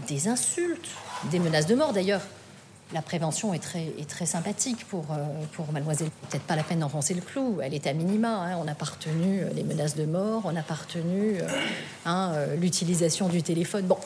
Des 0.07 0.27
insultes, 0.27 0.89
des 1.31 1.39
menaces 1.39 1.67
de 1.67 1.75
mort 1.75 1.93
d'ailleurs 1.93 2.21
la 2.93 3.01
prévention 3.01 3.53
est 3.53 3.59
très, 3.59 4.25
sympathique 4.25 4.85
pour, 4.87 5.05
euh, 5.11 5.25
pour 5.53 5.71
mademoiselle. 5.71 6.09
Peut-être 6.29 6.43
pas 6.43 6.55
la 6.55 6.63
peine 6.63 6.79
d'enfoncer 6.79 7.13
le 7.13 7.21
clou, 7.21 7.59
elle 7.61 7.73
est 7.73 7.87
à 7.87 7.93
minima. 7.93 8.29
Hein. 8.29 8.57
On 8.63 8.67
a 8.67 8.75
partenu 8.75 9.43
les 9.53 9.63
menaces 9.63 9.95
de 9.95 10.05
mort, 10.05 10.43
on 10.45 10.55
a 10.55 10.61
partenu 10.61 11.37
euh, 11.39 11.47
hein, 12.05 12.33
euh, 12.33 12.55
l'utilisation 12.55 13.29
du 13.29 13.43
téléphone. 13.43 13.85
Bon, 13.85 13.97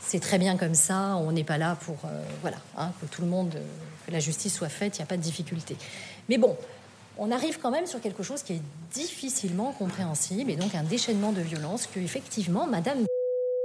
c'est 0.00 0.20
très 0.20 0.38
bien 0.38 0.56
comme 0.56 0.74
ça, 0.74 1.16
on 1.16 1.32
n'est 1.32 1.44
pas 1.44 1.58
là 1.58 1.76
pour 1.80 1.96
voilà, 2.42 2.58
hein, 2.76 2.90
que 3.00 3.06
tout 3.06 3.22
le 3.22 3.28
monde, 3.28 3.54
que 4.06 4.12
la 4.12 4.20
justice 4.20 4.54
soit 4.54 4.68
faite, 4.68 4.98
il 4.98 5.00
n'y 5.00 5.04
a 5.04 5.06
pas 5.06 5.16
de 5.16 5.22
difficulté. 5.22 5.76
Mais 6.28 6.38
bon, 6.38 6.56
on 7.18 7.30
arrive 7.30 7.58
quand 7.60 7.70
même 7.70 7.86
sur 7.86 8.00
quelque 8.00 8.22
chose 8.22 8.42
qui 8.42 8.54
est 8.54 8.62
difficilement 8.92 9.72
compréhensible 9.72 10.50
et 10.50 10.56
donc 10.56 10.74
un 10.74 10.82
déchaînement 10.82 11.32
de 11.32 11.40
violence 11.40 11.86
que 11.86 12.00
effectivement 12.00 12.66
Madame 12.66 13.04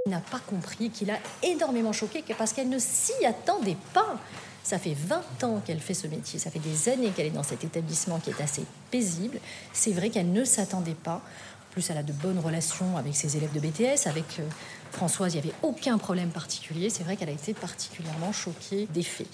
n'a 0.07 0.19
pas 0.19 0.39
compris, 0.39 0.89
qu'il 0.89 1.11
a 1.11 1.19
énormément 1.43 1.93
choqué 1.93 2.23
parce 2.37 2.53
qu'elle 2.53 2.69
ne 2.69 2.79
s'y 2.79 3.25
attendait 3.25 3.77
pas. 3.93 4.17
Ça 4.63 4.79
fait 4.79 4.95
20 4.95 5.43
ans 5.43 5.61
qu'elle 5.65 5.79
fait 5.79 5.93
ce 5.93 6.07
métier, 6.07 6.39
ça 6.39 6.51
fait 6.51 6.59
des 6.59 6.89
années 6.89 7.11
qu'elle 7.11 7.27
est 7.27 7.31
dans 7.31 7.43
cet 7.43 7.63
établissement 7.63 8.19
qui 8.19 8.31
est 8.31 8.41
assez 8.41 8.65
paisible. 8.91 9.39
C'est 9.71 9.93
vrai 9.93 10.09
qu'elle 10.09 10.31
ne 10.31 10.43
s'attendait 10.43 10.93
pas. 10.93 11.21
En 11.21 11.71
plus, 11.71 11.89
elle 11.89 11.97
a 11.97 12.03
de 12.03 12.11
bonnes 12.11 12.39
relations 12.39 12.97
avec 12.97 13.15
ses 13.15 13.37
élèves 13.37 13.53
de 13.53 13.59
BTS, 13.59 14.07
avec 14.07 14.39
euh, 14.39 14.49
Françoise, 14.91 15.35
il 15.35 15.41
n'y 15.41 15.47
avait 15.47 15.57
aucun 15.61 15.97
problème 15.97 16.29
particulier. 16.29 16.89
C'est 16.89 17.03
vrai 17.03 17.15
qu'elle 17.15 17.29
a 17.29 17.33
été 17.33 17.53
particulièrement 17.53 18.33
choquée 18.33 18.87
des 18.93 19.03
faits. 19.03 19.27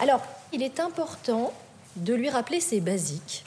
Alors, 0.00 0.22
il 0.52 0.62
est 0.62 0.80
important 0.80 1.52
de 1.96 2.14
lui 2.14 2.30
rappeler 2.30 2.60
ces 2.60 2.80
basiques, 2.80 3.44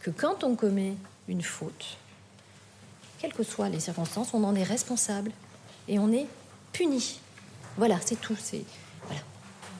que 0.00 0.10
quand 0.10 0.44
on 0.44 0.56
commet 0.56 0.94
une 1.28 1.42
faute, 1.42 1.98
quelles 3.18 3.32
que 3.32 3.42
soient 3.42 3.68
les 3.68 3.80
circonstances, 3.80 4.34
on 4.34 4.44
en 4.44 4.54
est 4.54 4.64
responsable 4.64 5.30
et 5.88 5.98
on 5.98 6.12
est 6.12 6.26
puni. 6.72 7.20
Voilà, 7.76 7.98
c'est 8.04 8.20
tout. 8.20 8.36
C'est 8.40 8.64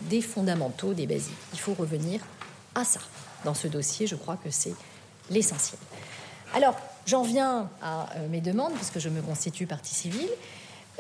des 0.03 0.21
fondamentaux, 0.21 0.95
des 0.95 1.07
basiques. 1.07 1.33
Il 1.53 1.59
faut 1.59 1.75
revenir 1.75 2.21
à 2.75 2.85
ça. 2.85 3.01
Dans 3.45 3.55
ce 3.55 3.69
dossier, 3.69 4.07
je 4.07 4.17
crois 4.17 4.37
que 4.37 4.51
c'est 4.51 4.75
l'essentiel. 5.31 5.81
Alors, 6.55 6.77
j'en 7.07 7.23
viens 7.23 7.69
à 7.83 8.09
euh, 8.17 8.29
mes 8.29 8.41
demandes, 8.41 8.75
puisque 8.75 8.99
je 8.99 9.09
me 9.09 9.23
constitue 9.23 9.67
partie 9.67 9.95
civile. 9.95 10.29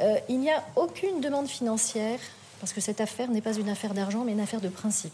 Euh, 0.01 0.17
il 0.29 0.41
n'y 0.41 0.51
a 0.51 0.65
aucune 0.77 1.21
demande 1.21 1.49
financière, 1.49 2.19
parce 2.61 2.73
que 2.73 2.81
cette 2.81 3.01
affaire 3.01 3.29
n'est 3.31 3.41
pas 3.41 3.55
une 3.55 3.69
affaire 3.69 3.95
d'argent, 3.95 4.25
mais 4.25 4.33
une 4.33 4.41
affaire 4.41 4.61
de 4.61 4.69
principe. 4.69 5.13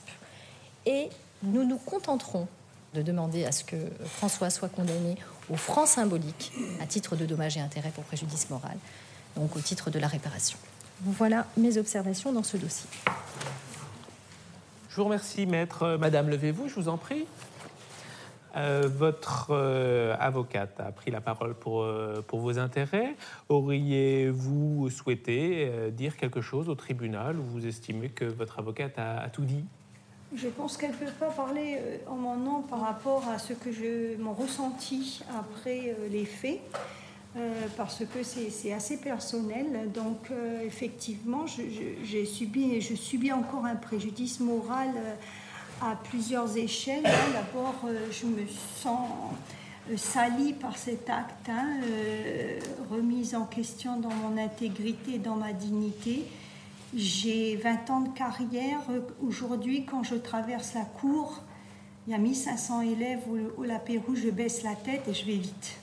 Et 0.87 1.09
nous 1.43 1.65
nous 1.65 1.79
contenterons 1.79 2.49
de 2.95 3.03
demander 3.03 3.45
à 3.45 3.53
ce 3.53 3.65
que 3.65 3.77
François 4.05 4.51
soit 4.51 4.69
condamné 4.69 5.17
au 5.51 5.57
franc 5.57 5.87
symbolique 5.87 6.53
à 6.81 6.87
titre 6.87 7.17
de 7.17 7.25
dommages 7.25 7.57
et 7.57 7.61
intérêts 7.61 7.91
pour 7.91 8.05
préjudice 8.05 8.51
moral, 8.51 8.77
donc 9.37 9.57
au 9.57 9.61
titre 9.61 9.91
de 9.91 9.99
la 9.99 10.09
réparation. 10.09 10.59
Voilà 11.03 11.47
mes 11.57 11.79
observations 11.79 12.33
dans 12.33 12.43
ce 12.43 12.57
dossier. 12.57 12.89
Je 14.91 14.97
vous 14.97 15.05
remercie, 15.05 15.47
maître. 15.47 15.97
Madame, 15.99 16.29
levez-vous, 16.29 16.69
je 16.69 16.75
vous 16.75 16.89
en 16.89 16.99
prie. 16.99 17.27
Euh, 18.57 18.89
votre 18.93 19.49
euh, 19.51 20.17
avocate 20.19 20.81
a 20.81 20.91
pris 20.91 21.11
la 21.11 21.21
parole 21.21 21.55
pour, 21.55 21.83
euh, 21.83 22.23
pour 22.27 22.41
vos 22.41 22.59
intérêts. 22.59 23.15
Auriez-vous 23.49 24.91
souhaité 24.91 25.71
dire 25.93 26.17
quelque 26.17 26.41
chose 26.41 26.69
au 26.69 26.75
tribunal 26.75 27.39
ou 27.39 27.45
vous 27.45 27.67
estimez 27.67 28.09
que 28.09 28.25
votre 28.25 28.59
avocate 28.59 28.99
a, 28.99 29.29
tout 29.31 29.45
dit? 29.45 29.65
Je 30.35 30.49
pense 30.49 30.77
qu'elle 30.77 30.91
ne 30.91 30.97
peut 30.97 31.13
pas 31.19 31.31
parler 31.31 31.79
en 32.07 32.15
mon 32.15 32.37
nom 32.37 32.63
par 32.63 32.81
rapport 32.81 33.29
à 33.29 33.39
ce 33.39 33.53
que 33.53 33.73
je 33.73 34.17
m'en 34.21 34.33
ressenti 34.33 35.23
après 35.39 35.97
les 36.11 36.25
faits. 36.25 36.61
Euh, 37.37 37.67
parce 37.77 38.03
que 38.13 38.25
c'est 38.25 38.73
assez 38.73 38.97
personnel. 38.97 39.91
Donc, 39.95 40.31
euh, 40.33 40.63
effectivement, 40.67 41.45
j'ai 41.47 42.25
subi 42.25 42.81
je 42.81 42.95
subis 42.95 43.33
encore 43.33 43.65
un 43.65 43.77
préjudice 43.77 44.41
moral 44.41 44.91
euh, 44.97 45.15
à 45.81 45.95
plusieurs 45.95 46.57
échelles. 46.57 47.07
Hein. 47.07 47.33
D'abord, 47.33 47.85
je 48.11 48.27
me 48.27 48.45
sens 48.77 49.09
salie 49.97 50.55
par 50.55 50.77
cet 50.77 51.09
acte, 51.09 51.49
hein, 51.49 51.81
remise 52.91 53.35
en 53.35 53.45
question 53.45 53.99
dans 53.99 54.11
mon 54.11 54.37
intégrité, 54.37 55.19
dans 55.19 55.37
ma 55.37 55.53
dignité. 55.53 56.27
J'ai 56.95 57.57
20 57.57 57.91
ans 57.91 58.01
de 58.01 58.09
carrière. 58.11 58.81
Aujourd'hui, 59.23 59.85
quand 59.85 60.03
je 60.03 60.17
traverse 60.17 60.75
la 60.75 60.85
cour, 60.85 61.41
il 62.07 62.13
y 62.13 62.15
a 62.15 62.19
1500 62.19 62.83
élèves 62.83 63.21
au, 63.29 63.63
au 63.63 64.15
je 64.15 64.31
baisse 64.31 64.65
la 64.65 64.75
tête 64.75 65.07
et 65.09 65.15
je 65.15 65.25
vais 65.25 65.37
vite 65.37 65.81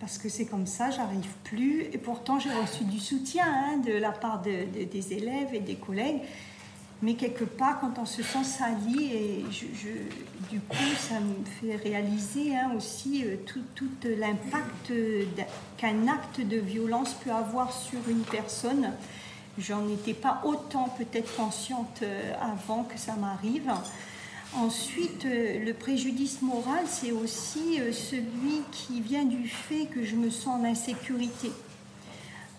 parce 0.00 0.18
que 0.18 0.28
c'est 0.28 0.44
comme 0.44 0.66
ça, 0.66 0.90
j'arrive 0.90 1.32
plus. 1.44 1.82
Et 1.92 1.98
pourtant, 1.98 2.38
j'ai 2.38 2.52
reçu 2.52 2.84
du 2.84 3.00
soutien 3.00 3.46
hein, 3.46 3.78
de 3.78 3.92
la 3.92 4.12
part 4.12 4.42
des 4.42 5.12
élèves 5.12 5.54
et 5.54 5.60
des 5.60 5.76
collègues. 5.76 6.20
Mais 7.02 7.14
quelque 7.14 7.44
part, 7.44 7.80
quand 7.80 7.98
on 7.98 8.06
se 8.06 8.22
sent 8.22 8.44
sali, 8.44 9.44
du 10.50 10.60
coup, 10.60 10.94
ça 10.98 11.20
me 11.20 11.44
fait 11.60 11.76
réaliser 11.76 12.56
hein, 12.56 12.72
aussi 12.76 13.24
euh, 13.26 13.36
tout, 13.44 13.88
l'impact 14.04 14.92
qu'un 15.76 16.08
acte 16.08 16.40
de 16.40 16.56
violence 16.56 17.14
peut 17.14 17.32
avoir 17.32 17.72
sur 17.72 17.98
une 18.08 18.22
personne. 18.22 18.92
J'en 19.58 19.86
étais 19.88 20.14
pas 20.14 20.40
autant 20.44 20.88
peut-être 20.96 21.36
consciente 21.36 22.00
euh, 22.02 22.32
avant 22.40 22.84
que 22.84 22.98
ça 22.98 23.14
m'arrive. 23.16 23.70
Ensuite, 24.56 25.24
euh, 25.24 25.64
le 25.64 25.74
préjudice 25.74 26.40
moral, 26.40 26.84
c'est 26.86 27.10
aussi 27.10 27.80
euh, 27.80 27.92
celui 27.92 28.62
qui 28.70 29.00
vient 29.00 29.24
du 29.24 29.48
fait 29.48 29.86
que 29.86 30.04
je 30.04 30.14
me 30.14 30.30
sens 30.30 30.60
en 30.60 30.64
insécurité. 30.64 31.50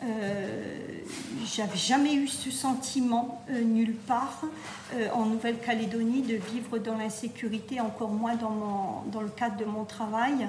Euh, 0.04 0.90
J'avais 1.46 1.78
jamais 1.78 2.16
eu 2.16 2.28
ce 2.28 2.52
sentiment 2.52 3.42
nulle 3.50 3.94
part 3.94 4.42
en 5.14 5.26
Nouvelle-Calédonie 5.26 6.22
de 6.22 6.36
vivre 6.36 6.80
dans 6.80 6.98
l'insécurité, 6.98 7.80
encore 7.80 8.10
moins 8.10 8.36
dans, 8.36 9.22
le 9.22 9.30
cadre 9.30 9.56
de 9.58 9.66
mon 9.66 9.86
travail. 9.86 10.48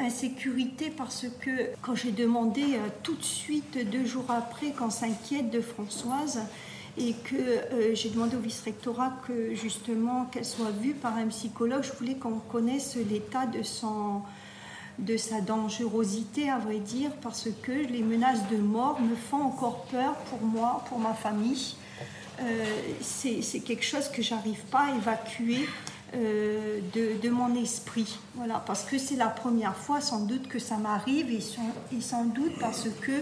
insécurité 0.00 0.90
parce 0.96 1.26
que 1.40 1.50
quand 1.82 1.94
j'ai 1.94 2.12
demandé 2.12 2.62
tout 3.02 3.16
de 3.16 3.24
suite, 3.24 3.90
deux 3.90 4.06
jours 4.06 4.30
après, 4.30 4.70
qu'on 4.70 4.90
s'inquiète 4.90 5.50
de 5.50 5.60
Françoise, 5.60 6.40
et 6.98 7.14
que 7.14 7.36
euh, 7.36 7.94
j'ai 7.94 8.10
demandé 8.10 8.36
au 8.36 8.40
vice-rectorat 8.40 9.12
que 9.26 9.54
justement 9.54 10.26
qu'elle 10.26 10.44
soit 10.44 10.70
vue 10.70 10.94
par 10.94 11.16
un 11.16 11.28
psychologue. 11.28 11.82
Je 11.82 11.92
voulais 11.92 12.16
qu'on 12.16 12.38
connaisse 12.38 12.96
l'état 12.96 13.46
de 13.46 13.62
son 13.62 14.22
de 14.98 15.16
sa 15.16 15.40
dangerosité, 15.40 16.50
à 16.50 16.58
vrai 16.58 16.78
dire, 16.78 17.10
parce 17.22 17.48
que 17.62 17.72
les 17.72 18.02
menaces 18.02 18.46
de 18.50 18.58
mort 18.58 19.00
me 19.00 19.16
font 19.16 19.42
encore 19.42 19.84
peur 19.86 20.14
pour 20.30 20.42
moi, 20.42 20.84
pour 20.88 20.98
ma 20.98 21.14
famille. 21.14 21.76
Euh, 22.40 22.64
c'est 23.00 23.60
quelque 23.60 23.84
chose 23.84 24.08
que 24.08 24.22
j'arrive 24.22 24.60
pas 24.70 24.86
à 24.90 24.96
évacuer 24.96 25.66
euh, 26.14 26.80
de, 26.94 27.20
de, 27.22 27.30
mon 27.30 27.54
esprit. 27.54 28.18
Voilà, 28.34 28.62
parce 28.66 28.84
que 28.84 28.98
c'est 28.98 29.16
la 29.16 29.28
première 29.28 29.76
fois 29.76 30.00
sans 30.00 30.20
doute 30.20 30.48
que 30.48 30.58
ça 30.58 30.76
m'arrive 30.76 31.30
et, 31.30 31.40
et, 31.96 32.00
sans 32.00 32.24
doute 32.24 32.52
parce 32.60 32.88
que 33.00 33.12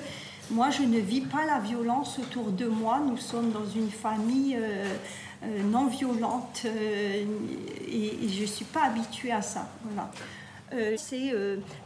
moi, 0.51 0.71
je 0.71 0.83
ne 0.83 0.99
vis 0.99 1.21
pas 1.21 1.47
la 1.47 1.61
violence 1.61 2.19
autour 2.19 2.51
de 2.51 2.67
moi. 2.67 3.01
Nous 3.05 3.17
sommes 3.17 3.51
dans 3.53 3.67
une 3.67 3.91
famille 3.91 4.57
euh, 4.57 4.97
euh, 5.45 5.63
non 5.63 5.87
violente 5.87 6.63
euh, 6.65 7.25
et, 7.89 8.29
je 8.29 8.43
ne 8.43 8.47
suis 8.47 8.65
pas 8.65 8.85
habituée 8.85 9.33
à 9.33 9.43
ça. 9.43 9.69
Voilà. 9.85 10.11
c'est 10.97 11.33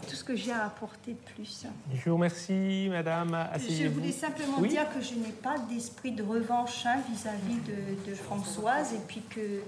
tout 0.09 0.17
ce 0.17 0.25
que 0.25 0.37
j'ai 0.37 0.53
à 0.53 0.67
apporter 0.67 1.13
de 1.13 1.33
plus. 1.35 1.67
Je 1.95 2.09
vous 2.09 2.17
remercie, 2.17 2.89
Madame. 2.91 3.49
Je 3.59 3.89
voulais 3.89 4.13
simplement 4.13 4.61
dire 4.61 4.87
que 4.95 5.01
je 5.01 5.15
n'ai 5.15 5.33
pas 5.33 5.59
d'esprit 5.59 6.13
de 6.13 6.23
revanche 6.23 6.85
hein, 6.87 6.97
vis-à-vis 7.11 7.61
de, 8.07 8.15
Françoise 8.15 8.93
et 8.93 9.01
puis 9.07 9.23
que, 9.31 9.63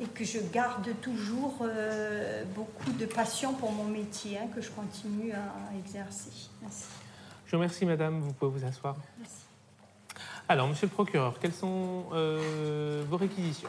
et 0.00 0.06
que 0.14 0.24
je 0.24 0.38
garde 0.52 0.88
toujours 1.00 1.66
beaucoup 2.54 2.92
de 2.92 3.06
passion 3.06 3.52
pour 3.54 3.72
mon 3.72 3.84
métier 3.84 4.38
hein, 4.38 4.46
que 4.54 4.60
je 4.60 4.70
continue 4.70 5.32
à 5.32 5.78
exercer. 5.78 6.30
Merci. 6.62 6.86
Je 7.46 7.52
vous 7.52 7.58
remercie, 7.58 7.86
madame. 7.86 8.20
Vous 8.20 8.32
pouvez 8.32 8.58
vous 8.58 8.66
asseoir. 8.66 8.96
Merci. 9.18 9.34
Alors, 10.48 10.66
monsieur 10.66 10.86
le 10.86 10.92
procureur, 10.92 11.38
quelles 11.40 11.52
sont 11.52 12.06
euh, 12.12 13.04
vos 13.08 13.16
réquisitions? 13.16 13.68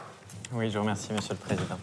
Oui, 0.52 0.68
je 0.68 0.74
vous 0.78 0.82
remercie, 0.82 1.12
monsieur 1.12 1.34
le 1.34 1.38
président. 1.38 1.78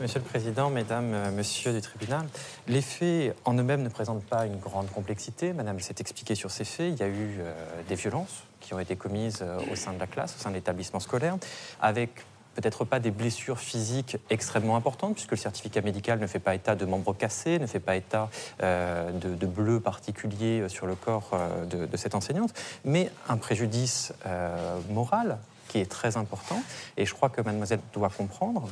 Monsieur 0.00 0.20
le 0.20 0.24
Président, 0.24 0.70
Mesdames, 0.70 1.12
euh, 1.12 1.30
Monsieur 1.30 1.72
du 1.72 1.80
tribunal, 1.82 2.26
les 2.66 2.80
faits 2.80 3.36
en 3.44 3.54
eux-mêmes 3.54 3.82
ne 3.82 3.90
présentent 3.90 4.24
pas 4.24 4.46
une 4.46 4.58
grande 4.58 4.90
complexité. 4.90 5.52
Madame 5.52 5.80
s'est 5.80 5.94
expliquée 5.98 6.34
sur 6.34 6.50
ces 6.50 6.64
faits. 6.64 6.92
Il 6.92 6.98
y 6.98 7.02
a 7.02 7.08
eu 7.08 7.36
euh, 7.40 7.52
des 7.88 7.94
violences 7.94 8.44
qui 8.60 8.72
ont 8.72 8.80
été 8.80 8.96
commises 8.96 9.44
au 9.70 9.76
sein 9.76 9.92
de 9.92 9.98
la 9.98 10.06
classe, 10.06 10.34
au 10.36 10.38
sein 10.38 10.50
de 10.50 10.54
l'établissement 10.54 11.00
scolaire, 11.00 11.36
avec 11.80 12.24
peut-être 12.54 12.84
pas 12.84 13.00
des 13.00 13.10
blessures 13.10 13.58
physiques 13.58 14.16
extrêmement 14.30 14.76
importantes, 14.76 15.14
puisque 15.14 15.32
le 15.32 15.36
certificat 15.36 15.80
médical 15.80 16.18
ne 16.18 16.26
fait 16.26 16.38
pas 16.38 16.54
état 16.54 16.74
de 16.74 16.84
membres 16.84 17.14
cassés, 17.14 17.58
ne 17.58 17.66
fait 17.66 17.80
pas 17.80 17.96
état 17.96 18.28
euh, 18.62 19.10
de, 19.12 19.34
de, 19.34 19.46
bleus 19.46 19.80
particuliers 19.80 20.68
sur 20.68 20.86
le 20.86 20.94
corps 20.94 21.30
euh, 21.32 21.64
de, 21.86 21.96
cette 21.96 22.14
enseignante, 22.14 22.52
mais 22.84 23.10
un 23.28 23.36
préjudice 23.36 24.12
euh, 24.26 24.78
moral 24.90 25.38
qui 25.68 25.78
est 25.78 25.90
très 25.90 26.16
important. 26.18 26.62
Et 26.98 27.06
je 27.06 27.14
crois 27.14 27.30
que 27.30 27.40
mademoiselle 27.40 27.80
doit 27.94 28.10
comprendre 28.10 28.68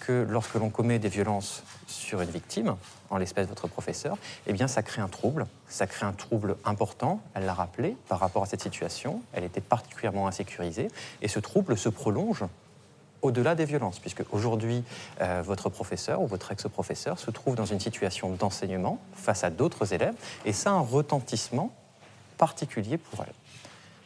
que 0.00 0.26
lorsque 0.28 0.56
l'on 0.56 0.68
commet 0.68 0.98
des 0.98 1.08
violences 1.08 1.62
sur 1.86 2.20
une 2.20 2.28
victime, 2.28 2.76
en 3.08 3.16
l'espèce 3.16 3.46
votre 3.48 3.66
professeur, 3.66 4.18
eh 4.46 4.52
bien 4.52 4.68
ça 4.68 4.82
crée 4.82 5.00
un 5.00 5.08
trouble, 5.08 5.46
ça 5.68 5.86
crée 5.86 6.04
un 6.04 6.12
trouble 6.12 6.56
important, 6.66 7.22
elle 7.32 7.46
l'a 7.46 7.54
rappelé, 7.54 7.96
par 8.08 8.18
rapport 8.18 8.42
à 8.42 8.46
cette 8.46 8.60
situation, 8.60 9.22
elle 9.32 9.44
était 9.44 9.62
particulièrement 9.62 10.28
insécurisée, 10.28 10.88
et 11.22 11.28
ce 11.28 11.38
trouble 11.40 11.78
se 11.78 11.88
prolonge 11.88 12.44
au-delà 13.22 13.54
des 13.54 13.64
violences, 13.64 13.98
puisque 13.98 14.22
aujourd'hui, 14.32 14.84
euh, 15.20 15.42
votre 15.44 15.68
professeur 15.68 16.20
ou 16.20 16.26
votre 16.26 16.52
ex-professeur 16.52 17.18
se 17.18 17.30
trouve 17.30 17.54
dans 17.54 17.66
une 17.66 17.80
situation 17.80 18.30
d'enseignement 18.30 18.98
face 19.14 19.44
à 19.44 19.50
d'autres 19.50 19.92
élèves, 19.92 20.14
et 20.44 20.52
ça 20.52 20.70
a 20.70 20.74
un 20.74 20.80
retentissement 20.80 21.72
particulier 22.36 22.98
pour 22.98 23.24
elle. 23.24 23.34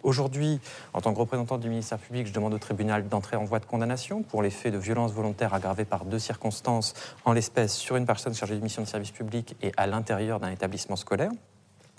Aujourd'hui, 0.02 0.60
en 0.94 1.00
tant 1.00 1.14
que 1.14 1.18
représentant 1.20 1.58
du 1.58 1.68
ministère 1.68 1.98
public, 1.98 2.26
je 2.26 2.32
demande 2.32 2.54
au 2.54 2.58
tribunal 2.58 3.08
d'entrer 3.08 3.36
en 3.36 3.44
voie 3.44 3.60
de 3.60 3.66
condamnation 3.66 4.22
pour 4.22 4.42
les 4.42 4.50
faits 4.50 4.72
de 4.72 4.78
violence 4.78 5.12
volontaire 5.12 5.54
aggravés 5.54 5.84
par 5.84 6.04
deux 6.04 6.18
circonstances, 6.18 6.94
en 7.24 7.32
l'espèce 7.32 7.74
sur 7.74 7.94
une 7.94 8.06
personne 8.06 8.34
chargée 8.34 8.56
de 8.56 8.62
mission 8.62 8.82
de 8.82 8.88
service 8.88 9.12
public 9.12 9.54
et 9.62 9.72
à 9.76 9.86
l'intérieur 9.86 10.40
d'un 10.40 10.50
établissement 10.50 10.96
scolaire. 10.96 11.30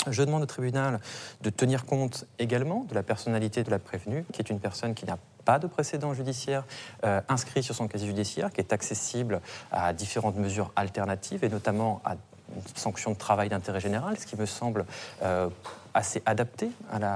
Je 0.09 0.21
demande 0.21 0.43
au 0.43 0.47
tribunal 0.47 0.99
de 1.41 1.49
tenir 1.49 1.85
compte 1.85 2.25
également 2.39 2.85
de 2.89 2.93
la 2.93 3.03
personnalité 3.03 3.63
de 3.63 3.71
la 3.71 3.79
prévenue, 3.79 4.25
qui 4.33 4.41
est 4.41 4.49
une 4.49 4.59
personne 4.59 4.95
qui 4.95 5.05
n'a 5.05 5.17
pas 5.45 5.59
de 5.59 5.67
précédent 5.67 6.13
judiciaire 6.13 6.63
euh, 7.05 7.21
inscrit 7.29 7.63
sur 7.63 7.75
son 7.75 7.87
casier 7.87 8.07
judiciaire, 8.07 8.51
qui 8.51 8.61
est 8.61 8.73
accessible 8.73 9.41
à 9.71 9.93
différentes 9.93 10.37
mesures 10.37 10.71
alternatives 10.75 11.43
et 11.43 11.49
notamment 11.49 12.01
à 12.05 12.13
une 12.55 12.61
sanction 12.75 13.11
de 13.11 13.17
travail 13.17 13.49
d'intérêt 13.49 13.79
général, 13.79 14.17
ce 14.19 14.25
qui 14.25 14.35
me 14.35 14.45
semble 14.45 14.85
euh, 15.23 15.49
assez 15.93 16.21
adapté 16.25 16.69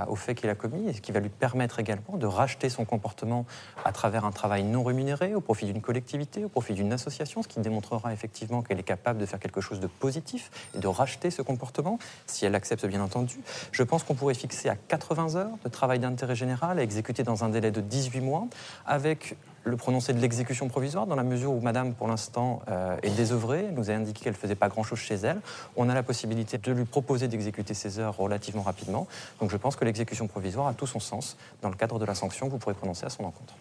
au 0.08 0.16
fait 0.16 0.36
qu'il 0.36 0.50
a 0.50 0.56
commis 0.56 0.88
et 0.90 0.94
ce 0.94 1.02
qui 1.02 1.12
va 1.12 1.20
lui 1.20 1.30
permettre 1.30 1.80
également 1.80 2.18
de 2.18 2.26
racheter 2.26 2.70
son 2.70 2.86
comportement 2.86 3.46
à 3.86 3.92
travers 3.92 4.26
un 4.26 4.32
travail 4.32 4.64
non 4.64 4.84
rémunéré 4.84 5.36
au 5.36 5.42
profit 5.42 5.66
d'une 5.66 5.82
collectivité, 5.82 6.46
au 6.46 6.50
profit 6.50 6.74
d'une 6.74 6.94
association, 6.94 7.42
ce 7.42 7.48
qui 7.48 7.60
démontrera 7.60 8.14
effectivement 8.14 8.62
qu'elle 8.62 8.80
est 8.80 8.84
capable 8.84 9.20
de 9.20 9.26
faire 9.26 9.40
quelque 9.40 9.62
chose 9.62 9.80
de 9.80 9.88
positif 9.88 10.52
et 10.76 10.80
de 10.80 10.88
racheter 10.88 11.32
ce 11.32 11.42
comportement, 11.42 12.00
si 12.26 12.46
elle 12.46 12.52
l'accepte 12.52 12.86
bien 12.86 13.02
entendu. 13.02 13.40
Je 13.72 13.84
pense 13.84 14.04
qu'on 14.04 14.16
pourrait 14.16 14.34
fixer 14.34 14.70
à 14.70 14.76
80 14.76 15.36
heures 15.36 15.58
de 15.64 15.70
travail 15.70 16.00
d'intérêt 16.00 16.36
général 16.36 16.80
à 16.80 16.84
exécuter 16.84 17.24
dans 17.24 17.44
un 17.44 17.50
délai 17.50 17.72
de 17.72 17.82
18 17.82 18.22
mois 18.22 18.48
avec 18.86 19.36
le 19.68 19.78
prononcé 19.78 20.14
de 20.14 20.20
l'exécution 20.20 20.68
provisoire, 20.68 21.06
dans 21.06 21.16
la 21.16 21.24
mesure 21.24 21.52
où 21.52 21.60
Madame, 21.60 21.94
pour 21.94 22.08
l'instant, 22.08 22.62
euh, 22.70 22.98
est 23.04 23.10
désœuvrée, 23.10 23.68
nous 23.74 23.92
a 23.92 23.94
indiqué 23.94 24.24
qu'elle 24.24 24.34
ne 24.34 24.38
faisait 24.38 24.56
pas 24.56 24.70
grand-chose 24.70 25.00
chez 25.00 25.16
elle. 25.16 25.42
On 25.76 25.90
a 25.90 25.94
la 25.94 26.04
possibilité 26.04 26.58
de 26.58 26.72
lui 26.72 26.86
proposer 26.86 27.28
d'exécuter 27.28 27.74
ses 27.74 28.00
heures 28.00 28.16
relativement 28.18 28.64
rapidement. 28.64 29.08
Donc 29.40 29.52
je 29.52 29.58
pense 29.58 29.76
que 29.76 29.86
l'exécution 29.86 30.28
provisoire 30.28 30.68
a 30.68 30.74
tout 30.74 30.88
son 30.88 31.00
sens 31.00 31.38
dans 31.62 31.70
le 31.70 31.76
cadre 31.76 32.00
de 32.00 32.06
la 32.06 32.16
sanction 32.16 32.48
que 32.48 32.52
vous 32.52 32.58
pourrez 32.58 32.76
prononcer 32.76 33.06
à 33.06 33.10
son 33.10 33.24
encontre. 33.24 33.54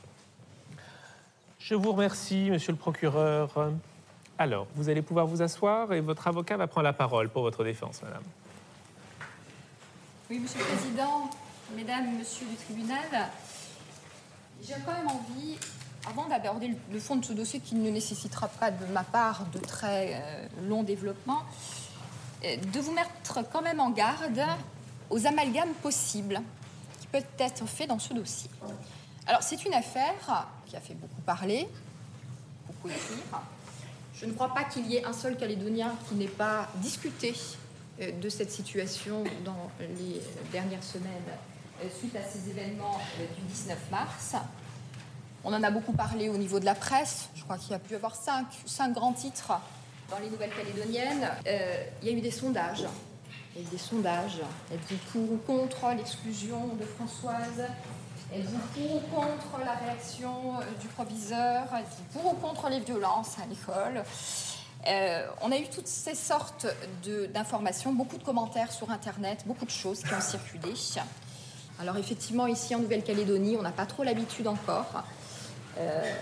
Je 1.58 1.75
vous 1.75 1.92
remercie, 1.92 2.50
Monsieur 2.50 2.72
le 2.72 2.78
procureur. 2.78 3.72
Alors, 4.38 4.66
vous 4.76 4.88
allez 4.88 5.02
pouvoir 5.02 5.26
vous 5.26 5.42
asseoir 5.42 5.92
et 5.92 6.00
votre 6.00 6.28
avocat 6.28 6.56
va 6.56 6.66
prendre 6.66 6.84
la 6.84 6.92
parole 6.92 7.28
pour 7.28 7.42
votre 7.42 7.64
défense, 7.64 8.02
Madame. 8.02 8.22
Oui, 10.30 10.38
Monsieur 10.38 10.60
le 10.60 10.66
Président, 10.66 11.30
Mesdames, 11.75 12.18
Monsieur 12.18 12.46
du 12.46 12.54
tribunal, 12.54 13.30
j'ai 14.62 14.75
quand 14.84 14.92
même 14.92 15.08
envie 15.08 15.58
avant 16.06 16.26
d'aborder 16.28 16.75
le 16.92 17.00
fond 17.00 17.16
de 17.16 17.25
ce 17.25 17.32
dossier 17.32 17.60
qui 17.60 17.75
ne 17.75 17.90
nécessitera 17.90 18.48
pas 18.48 18.70
de 18.70 18.86
ma 18.86 19.02
part 19.02 19.44
de 19.46 19.58
très 19.58 20.14
euh, 20.14 20.46
long 20.68 20.82
développement, 20.82 21.42
euh, 22.44 22.56
de 22.56 22.80
vous 22.80 22.92
mettre 22.92 23.40
quand 23.52 23.62
même 23.62 23.80
en 23.80 23.90
garde 23.90 24.40
aux 25.10 25.26
amalgames 25.26 25.75
possibles 25.82 26.40
qui 27.00 27.06
peuvent 27.08 27.25
être 27.38 27.66
faits 27.66 27.88
dans 27.88 27.98
ce 27.98 28.14
dossier. 28.14 28.50
Alors 29.26 29.42
c'est 29.42 29.64
une 29.64 29.75
affaire 29.75 30.46
qui 30.66 30.76
a 30.76 30.80
fait 30.80 30.94
beaucoup 30.94 31.20
parler, 31.22 31.68
beaucoup 32.66 32.88
écrire. 32.88 33.40
Je 34.14 34.26
ne 34.26 34.32
crois 34.32 34.54
pas 34.54 34.64
qu'il 34.64 34.86
y 34.86 34.97
ait 34.97 35.04
un 35.04 35.12
seul 35.12 35.36
Calédonien 35.36 35.95
qui 36.08 36.14
n'ait 36.14 36.26
pas 36.28 36.69
discuté 36.76 37.34
euh, 38.00 38.12
de 38.12 38.28
cette 38.28 38.52
situation 38.52 39.25
dans 39.45 39.71
les 39.80 40.21
dernières 40.52 40.84
semaines 40.84 41.10
suite 41.99 42.16
à 42.16 42.23
ces 42.23 42.49
événements 42.49 42.99
du 43.19 43.42
19 43.52 43.90
mars. 43.90 44.34
On 45.49 45.54
en 45.54 45.63
a 45.63 45.71
beaucoup 45.71 45.93
parlé 45.93 46.28
au 46.28 46.37
niveau 46.37 46.59
de 46.59 46.65
la 46.65 46.75
presse. 46.75 47.28
Je 47.37 47.45
crois 47.45 47.56
qu'il 47.56 47.71
y 47.71 47.75
a 47.75 47.78
pu 47.78 47.93
y 47.93 47.95
avoir 47.95 48.17
cinq, 48.17 48.93
grands 48.93 49.13
titres 49.13 49.52
dans 50.11 50.19
les 50.19 50.28
Nouvelles-Calédoniennes. 50.28 51.30
Euh, 51.47 51.85
il 52.02 52.09
y 52.09 52.13
a 52.13 52.17
eu 52.17 52.21
des 52.21 52.32
sondages. 52.32 52.85
Il 53.54 53.63
y 53.63 53.65
a 53.65 53.69
eu 53.69 53.71
des 53.71 53.78
sondages. 53.78 54.41
Êtes-vous 54.75 54.97
pour 55.13 55.32
ou 55.32 55.37
contre 55.37 55.95
l'exclusion 55.97 56.75
de 56.75 56.85
Françoise 56.85 57.63
Êtes-vous 58.35 58.59
pour 58.75 58.97
ou 58.97 59.00
contre 59.15 59.65
la 59.65 59.75
réaction 59.75 60.56
euh, 60.59 60.80
du 60.80 60.89
proviseur 60.89 61.63
Êtes-vous 61.76 62.21
pour 62.21 62.32
ou 62.32 62.35
contre 62.35 62.69
les 62.69 62.80
violences 62.80 63.39
à 63.39 63.47
l'école 63.47 64.02
euh, 64.89 65.26
on 65.41 65.50
a 65.50 65.56
eu 65.56 65.67
toutes 65.69 65.89
ces 65.89 66.15
sortes 66.15 66.67
d'informations, 67.35 67.93
beaucoup 67.93 68.19
de 68.19 68.23
commentaires 68.23 68.71
sur 68.71 68.91
Internet, 68.93 69.43
beaucoup 69.45 69.65
de 69.65 69.71
choses 69.71 70.00
qui 70.00 70.15
ont 70.15 70.21
circulé. 70.21 70.75
Alors 71.80 71.97
effectivement, 71.97 72.47
ici 72.47 72.73
en 72.73 72.78
Nouvelle-Calédonie, 72.78 73.56
on 73.59 73.63
n'a 73.63 73.73
pas 73.73 73.87
trop 73.87 74.04
l'habitude 74.04 74.47
encore. 74.47 75.02
Euh, 75.78 76.12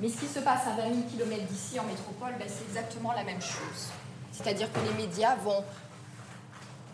mais 0.00 0.08
ce 0.08 0.18
qui 0.18 0.26
se 0.26 0.40
passe 0.40 0.66
à 0.66 0.70
20 0.70 0.82
000 0.82 0.94
km 1.10 1.46
d'ici, 1.46 1.78
en 1.78 1.84
métropole, 1.84 2.32
ben, 2.38 2.48
c'est 2.48 2.64
exactement 2.64 3.12
la 3.12 3.24
même 3.24 3.40
chose. 3.40 3.90
C'est-à-dire 4.32 4.72
que 4.72 4.80
les 4.80 4.94
médias 4.94 5.36
vont 5.36 5.64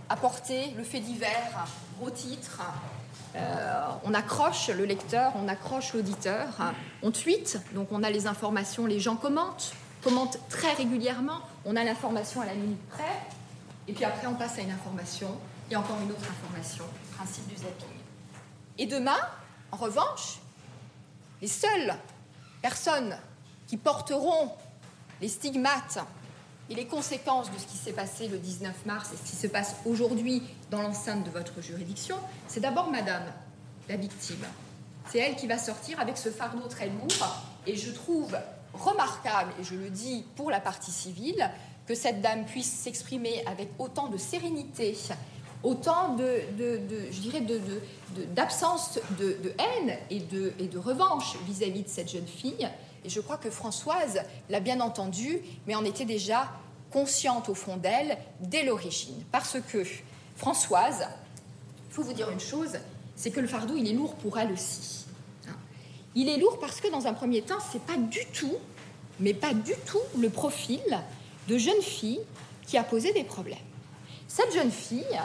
apporter 0.08 0.72
le 0.76 0.84
fait 0.84 1.00
divers 1.00 1.66
au 2.02 2.10
titre. 2.10 2.60
Euh, 3.36 3.86
on 4.04 4.12
accroche 4.12 4.68
le 4.68 4.84
lecteur, 4.84 5.32
on 5.36 5.48
accroche 5.48 5.94
l'auditeur, 5.94 6.48
on 7.02 7.12
tweet, 7.12 7.60
donc 7.74 7.88
on 7.92 8.02
a 8.02 8.10
les 8.10 8.26
informations, 8.26 8.86
les 8.86 8.98
gens 8.98 9.14
commentent, 9.14 9.72
commentent 10.02 10.38
très 10.48 10.72
régulièrement, 10.72 11.40
on 11.64 11.76
a 11.76 11.84
l'information 11.84 12.40
à 12.40 12.46
la 12.46 12.54
minute 12.54 12.88
près, 12.88 13.04
et 13.86 13.92
puis 13.92 14.04
après 14.04 14.26
on 14.26 14.34
passe 14.34 14.58
à 14.58 14.62
une 14.62 14.72
information, 14.72 15.28
et 15.70 15.76
encore 15.76 15.96
une 16.02 16.10
autre 16.10 16.28
information, 16.28 16.84
principe 17.16 17.46
du 17.46 17.54
zapping. 17.54 17.88
Et 18.78 18.86
demain, 18.86 19.18
en 19.70 19.76
revanche, 19.76 20.40
les 21.40 21.48
seules 21.48 21.94
personnes 22.62 23.16
qui 23.66 23.76
porteront 23.76 24.52
les 25.20 25.28
stigmates 25.28 25.98
et 26.68 26.74
les 26.74 26.86
conséquences 26.86 27.50
de 27.50 27.58
ce 27.58 27.66
qui 27.66 27.76
s'est 27.76 27.92
passé 27.92 28.28
le 28.28 28.38
19 28.38 28.86
mars 28.86 29.10
et 29.12 29.16
ce 29.16 29.30
qui 29.30 29.36
se 29.36 29.46
passe 29.46 29.76
aujourd'hui 29.84 30.42
dans 30.70 30.82
l'enceinte 30.82 31.24
de 31.24 31.30
votre 31.30 31.60
juridiction, 31.60 32.16
c'est 32.46 32.60
d'abord 32.60 32.90
Madame, 32.90 33.24
la 33.88 33.96
victime. 33.96 34.44
C'est 35.10 35.18
elle 35.18 35.34
qui 35.34 35.48
va 35.48 35.58
sortir 35.58 35.98
avec 35.98 36.16
ce 36.16 36.30
fardeau 36.30 36.68
très 36.68 36.88
lourd. 36.88 37.44
Et 37.66 37.76
je 37.76 37.90
trouve 37.90 38.36
remarquable, 38.72 39.52
et 39.60 39.64
je 39.64 39.74
le 39.74 39.90
dis 39.90 40.24
pour 40.36 40.50
la 40.50 40.60
partie 40.60 40.92
civile, 40.92 41.50
que 41.86 41.94
cette 41.94 42.20
dame 42.20 42.44
puisse 42.44 42.70
s'exprimer 42.70 43.44
avec 43.46 43.68
autant 43.78 44.08
de 44.08 44.16
sérénité 44.16 44.96
autant 45.62 46.14
de, 46.14 46.42
je 47.10 47.20
dirais, 47.20 47.42
d'absence 48.34 48.98
de, 49.18 49.36
haine 49.58 49.96
et 50.10 50.20
de, 50.20 50.78
revanche 50.78 51.36
vis-à-vis 51.46 51.82
de 51.82 51.88
cette 51.88 52.10
jeune 52.10 52.26
fille. 52.26 52.68
Et 53.04 53.08
je 53.08 53.20
crois 53.20 53.36
que 53.36 53.50
Françoise 53.50 54.20
l'a 54.48 54.60
bien 54.60 54.80
entendu, 54.80 55.40
mais 55.66 55.74
en 55.74 55.84
était 55.84 56.04
déjà 56.04 56.50
consciente 56.90 57.48
au 57.48 57.54
fond 57.54 57.76
d'elle 57.76 58.18
dès 58.40 58.64
l'origine. 58.64 59.14
Parce 59.32 59.56
que 59.72 59.84
Françoise, 60.36 61.06
il 61.88 61.94
faut 61.94 62.02
vous 62.02 62.12
dire 62.12 62.30
une 62.30 62.40
chose, 62.40 62.78
c'est 63.16 63.30
que 63.30 63.40
le 63.40 63.46
fardeau, 63.46 63.74
il 63.76 63.88
est 63.88 63.92
lourd 63.92 64.14
pour 64.16 64.38
elle 64.38 64.52
aussi. 64.52 65.06
Hein. 65.48 65.54
Il 66.14 66.28
est 66.28 66.36
lourd 66.36 66.58
parce 66.58 66.80
que 66.80 66.90
dans 66.90 67.06
un 67.06 67.14
premier 67.14 67.42
temps, 67.42 67.58
c'est 67.72 67.82
pas 67.82 67.96
du 67.96 68.24
tout, 68.32 68.56
mais 69.18 69.34
pas 69.34 69.54
du 69.54 69.74
tout 69.86 70.00
le 70.18 70.30
profil 70.30 70.80
de 71.48 71.58
jeune 71.58 71.80
fille 71.82 72.20
qui 72.66 72.76
a 72.76 72.84
posé 72.84 73.12
des 73.12 73.24
problèmes. 73.24 73.58
Cette 74.28 74.52
jeune 74.54 74.70
fille, 74.70 75.20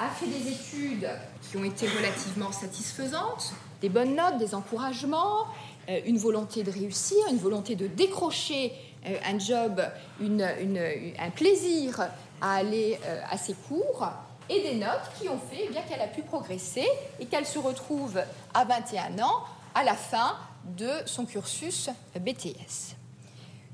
a 0.00 0.08
fait 0.08 0.26
des 0.26 0.50
études 0.50 1.08
qui 1.42 1.58
ont 1.58 1.64
été 1.64 1.86
relativement 1.86 2.52
satisfaisantes, 2.52 3.52
des 3.82 3.90
bonnes 3.90 4.16
notes, 4.16 4.38
des 4.38 4.54
encouragements, 4.54 5.46
euh, 5.90 6.00
une 6.06 6.16
volonté 6.16 6.62
de 6.62 6.70
réussir, 6.70 7.18
une 7.30 7.36
volonté 7.36 7.76
de 7.76 7.86
décrocher 7.86 8.72
euh, 9.06 9.18
un 9.26 9.38
job, 9.38 9.82
un 10.20 11.30
plaisir 11.30 12.00
à 12.40 12.54
aller 12.54 12.98
euh, 13.04 13.20
à 13.30 13.36
ses 13.36 13.52
cours, 13.52 14.08
et 14.48 14.62
des 14.62 14.74
notes 14.76 15.10
qui 15.20 15.28
ont 15.28 15.38
fait 15.38 15.66
eh 15.66 15.68
bien 15.68 15.82
qu'elle 15.82 16.00
a 16.00 16.08
pu 16.08 16.22
progresser 16.22 16.86
et 17.20 17.26
qu'elle 17.26 17.46
se 17.46 17.58
retrouve 17.58 18.20
à 18.54 18.64
21 18.64 19.22
ans 19.22 19.44
à 19.74 19.84
la 19.84 19.94
fin 19.94 20.34
de 20.64 20.90
son 21.04 21.24
cursus 21.24 21.90
BTS. 22.18 22.96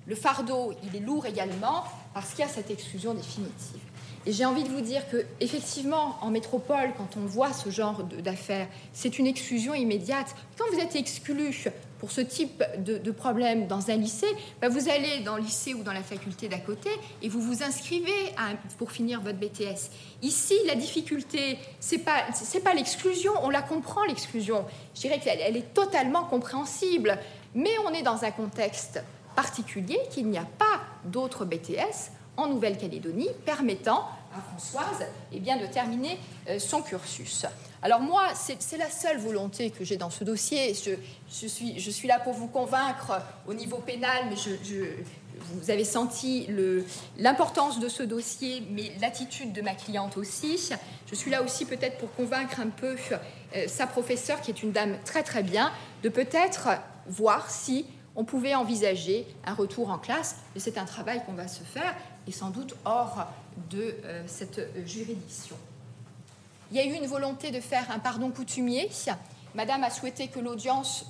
Le 0.06 0.14
fardeau, 0.14 0.74
il 0.82 0.94
est 0.94 1.00
lourd 1.00 1.24
également 1.24 1.84
parce 2.12 2.30
qu'il 2.30 2.40
y 2.40 2.42
a 2.42 2.48
cette 2.48 2.70
exclusion 2.70 3.14
définitive. 3.14 3.85
J'ai 4.26 4.44
envie 4.44 4.64
de 4.64 4.68
vous 4.68 4.80
dire 4.80 5.08
que, 5.08 5.24
effectivement, 5.38 6.16
en 6.20 6.30
métropole, 6.30 6.90
quand 6.96 7.16
on 7.16 7.24
voit 7.24 7.52
ce 7.52 7.70
genre 7.70 8.02
d'affaires, 8.02 8.66
c'est 8.92 9.20
une 9.20 9.26
exclusion 9.28 9.72
immédiate. 9.72 10.34
Quand 10.58 10.64
vous 10.72 10.80
êtes 10.80 10.96
exclu 10.96 11.54
pour 12.00 12.10
ce 12.10 12.20
type 12.22 12.64
de, 12.78 13.10
problème 13.12 13.68
dans 13.68 13.88
un 13.88 13.96
lycée, 13.96 14.26
bah, 14.60 14.68
vous 14.68 14.88
allez 14.88 15.20
dans 15.20 15.36
le 15.36 15.42
lycée 15.42 15.74
ou 15.74 15.84
dans 15.84 15.92
la 15.92 16.02
faculté 16.02 16.48
d'à 16.48 16.58
côté 16.58 16.90
et 17.22 17.28
vous 17.28 17.40
vous 17.40 17.62
inscrivez 17.62 18.34
pour 18.78 18.90
finir 18.90 19.20
votre 19.20 19.38
BTS. 19.38 19.90
Ici, 20.22 20.54
la 20.66 20.74
difficulté, 20.74 21.58
c'est 21.78 21.98
pas 21.98 22.24
pas 22.64 22.74
l'exclusion, 22.74 23.32
on 23.44 23.50
la 23.50 23.62
comprend 23.62 24.02
l'exclusion. 24.04 24.64
Je 24.96 25.02
dirais 25.02 25.20
qu'elle 25.20 25.38
elle 25.40 25.56
est 25.56 25.72
totalement 25.72 26.24
compréhensible, 26.24 27.16
mais 27.54 27.70
on 27.86 27.90
est 27.94 28.02
dans 28.02 28.24
un 28.24 28.32
contexte 28.32 29.00
particulier 29.36 30.00
qu'il 30.10 30.26
n'y 30.26 30.38
a 30.38 30.46
pas 30.58 30.80
d'autres 31.04 31.44
BTS 31.44 32.10
en 32.36 32.48
Nouvelle-Calédonie 32.48 33.28
permettant 33.44 34.08
à 34.36 34.40
Françoise 34.40 35.06
eh 35.32 35.40
bien, 35.40 35.56
de 35.56 35.66
terminer 35.66 36.18
euh, 36.48 36.58
son 36.58 36.82
cursus. 36.82 37.46
Alors 37.82 38.00
moi, 38.00 38.22
c'est 38.34 38.78
la 38.78 38.90
seule 38.90 39.18
volonté 39.18 39.70
que 39.70 39.84
j'ai 39.84 39.96
dans 39.96 40.10
ce 40.10 40.24
dossier. 40.24 40.74
Je, 40.74 41.46
suis, 41.46 41.78
je, 41.78 41.90
suis, 41.90 42.08
là 42.08 42.18
pour 42.18 42.32
vous 42.32 42.48
convaincre 42.48 43.20
au 43.46 43.54
niveau 43.54 43.78
pénal, 43.78 44.24
mais 44.28 44.36
je, 44.36 44.86
vous 45.38 45.70
avez 45.70 45.84
senti 45.84 46.48
l'importance 47.18 47.78
de 47.78 47.88
ce 47.88 48.02
dossier, 48.02 48.62
mais 48.70 48.92
l'attitude 49.00 49.52
de 49.52 49.62
ma 49.62 49.74
cliente 49.74 50.16
aussi. 50.16 50.70
Je 51.06 51.14
suis 51.14 51.30
là 51.30 51.42
aussi 51.42 51.64
peut-être 51.64 51.98
pour 51.98 52.12
convaincre 52.14 52.60
un 52.60 52.70
peu 52.70 52.96
euh, 53.12 53.68
sa 53.68 53.86
professeure, 53.86 54.40
qui 54.40 54.50
est 54.50 54.62
une 54.62 54.72
dame 54.72 54.96
très 55.04 55.22
très 55.22 55.42
bien, 55.42 55.70
de 56.02 56.08
peut-être 56.08 56.68
voir 57.06 57.50
si 57.50 57.86
on 58.16 58.24
pouvait 58.24 58.54
envisager 58.54 59.26
un 59.44 59.54
retour 59.54 59.90
en 59.90 59.98
classe. 59.98 60.36
Et 60.54 60.60
c'est 60.60 60.78
un 60.78 60.84
travail 60.84 61.22
qu'on 61.24 61.34
va 61.34 61.48
se 61.48 61.62
faire, 61.62 61.94
et 62.26 62.32
sans 62.32 62.50
doute 62.50 62.74
hors 62.84 63.26
de 63.70 63.94
euh, 64.04 64.22
cette 64.26 64.60
juridiction. 64.86 65.56
Il 66.70 66.76
y 66.76 66.80
a 66.80 66.84
eu 66.84 66.94
une 66.94 67.06
volonté 67.06 67.50
de 67.50 67.60
faire 67.60 67.90
un 67.90 67.98
pardon 67.98 68.30
coutumier. 68.30 68.90
Madame 69.54 69.84
a 69.84 69.90
souhaité 69.90 70.28
que 70.28 70.40
l'audience 70.40 71.06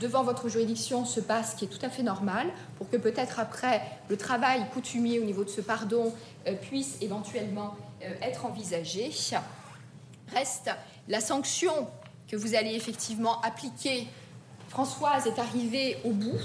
devant 0.00 0.22
votre 0.22 0.48
juridiction 0.48 1.04
se 1.04 1.20
passe, 1.20 1.52
ce 1.52 1.56
qui 1.56 1.64
est 1.64 1.68
tout 1.68 1.84
à 1.84 1.88
fait 1.88 2.02
normal, 2.02 2.48
pour 2.76 2.88
que 2.90 2.96
peut-être 2.96 3.40
après 3.40 3.82
le 4.08 4.16
travail 4.16 4.64
coutumier 4.72 5.20
au 5.20 5.24
niveau 5.24 5.44
de 5.44 5.50
ce 5.50 5.60
pardon 5.60 6.14
euh, 6.46 6.54
puisse 6.54 6.98
éventuellement 7.00 7.76
euh, 8.02 8.12
être 8.20 8.46
envisagé. 8.46 9.10
Reste 10.34 10.70
la 11.08 11.20
sanction 11.20 11.88
que 12.28 12.36
vous 12.36 12.54
allez 12.54 12.74
effectivement 12.74 13.40
appliquer. 13.42 14.06
Françoise 14.72 15.26
est 15.26 15.38
arrivée 15.38 15.98
au 16.02 16.12
bout. 16.12 16.40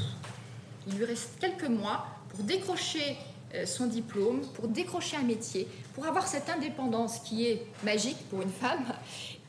Il 0.86 0.96
lui 0.98 1.06
reste 1.06 1.40
quelques 1.40 1.70
mois 1.70 2.06
pour 2.28 2.44
décrocher 2.44 3.16
euh, 3.56 3.66
son 3.66 3.88
diplôme, 3.88 4.42
pour 4.54 4.68
décrocher 4.68 5.16
un 5.16 5.24
métier, 5.24 5.66
pour 5.96 6.06
avoir 6.06 6.28
cette 6.28 6.50
indépendance 6.50 7.20
qui 7.20 7.48
est 7.48 7.66
magique 7.86 8.18
pour 8.30 8.42
une 8.42 8.52
femme. 8.52 8.84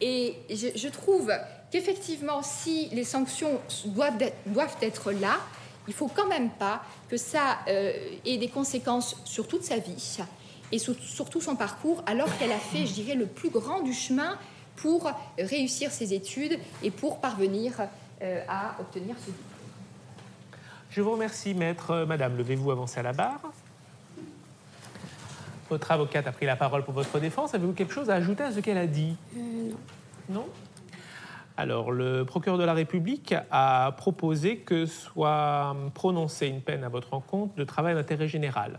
Et 0.00 0.36
je, 0.48 0.88
trouve 0.90 1.32
qu'effectivement, 1.72 2.40
si 2.44 2.88
les 2.92 3.02
sanctions 3.02 3.60
doivent 3.86 4.22
être, 4.22 4.36
doivent 4.46 4.76
être 4.80 5.10
là, 5.10 5.38
il 5.88 5.92
faut 5.92 6.06
quand 6.06 6.28
même 6.28 6.50
pas 6.50 6.80
que 7.08 7.16
ça 7.16 7.58
euh, 7.66 7.92
ait 8.24 8.38
des 8.38 8.48
conséquences 8.48 9.16
sur 9.24 9.48
toute 9.48 9.64
sa 9.64 9.78
vie 9.78 10.20
et 10.70 10.78
sur, 10.78 10.94
tout 11.28 11.40
son 11.40 11.56
parcours, 11.56 12.04
alors 12.06 12.28
qu'elle 12.38 12.52
a 12.52 12.60
fait, 12.60 12.86
je 12.86 12.92
dirais, 12.92 13.16
le 13.16 13.26
plus 13.26 13.50
grand 13.50 13.80
du 13.80 13.92
chemin 13.92 14.38
pour 14.76 15.10
réussir 15.36 15.90
ses 15.90 16.14
études 16.14 16.60
et 16.84 16.92
pour 16.92 17.18
parvenir 17.18 17.88
à 18.48 18.76
obtenir 18.80 19.16
ce 19.18 19.26
diplôme. 19.26 19.44
Je 20.90 21.00
vous 21.02 21.12
remercie, 21.12 21.54
maître. 21.54 22.04
Madame, 22.06 22.36
levez-vous 22.36 22.70
avancer 22.70 23.00
à 23.00 23.02
la 23.02 23.12
barre. 23.12 23.40
Votre 25.70 25.92
avocate 25.92 26.26
a 26.26 26.32
pris 26.32 26.46
la 26.46 26.56
parole 26.56 26.82
pour 26.84 26.94
votre 26.94 27.20
défense. 27.20 27.54
Avez-vous 27.54 27.74
quelque 27.74 27.92
chose 27.92 28.08
à 28.08 28.14
ajouter 28.14 28.42
à 28.42 28.52
ce 28.52 28.60
qu'elle 28.60 28.78
a 28.78 28.86
dit? 28.86 29.16
Euh, 29.36 29.70
Non. 30.30 30.40
Non? 30.40 30.46
Alors, 31.58 31.90
le 31.90 32.24
procureur 32.24 32.56
de 32.56 32.64
la 32.64 32.72
République 32.72 33.34
a 33.50 33.92
proposé 33.96 34.58
que 34.58 34.86
soit 34.86 35.76
prononcée 35.92 36.46
une 36.46 36.62
peine 36.62 36.84
à 36.84 36.88
votre 36.88 37.14
encontre 37.14 37.54
de 37.56 37.64
travail 37.64 37.94
d'intérêt 37.94 38.28
général. 38.28 38.78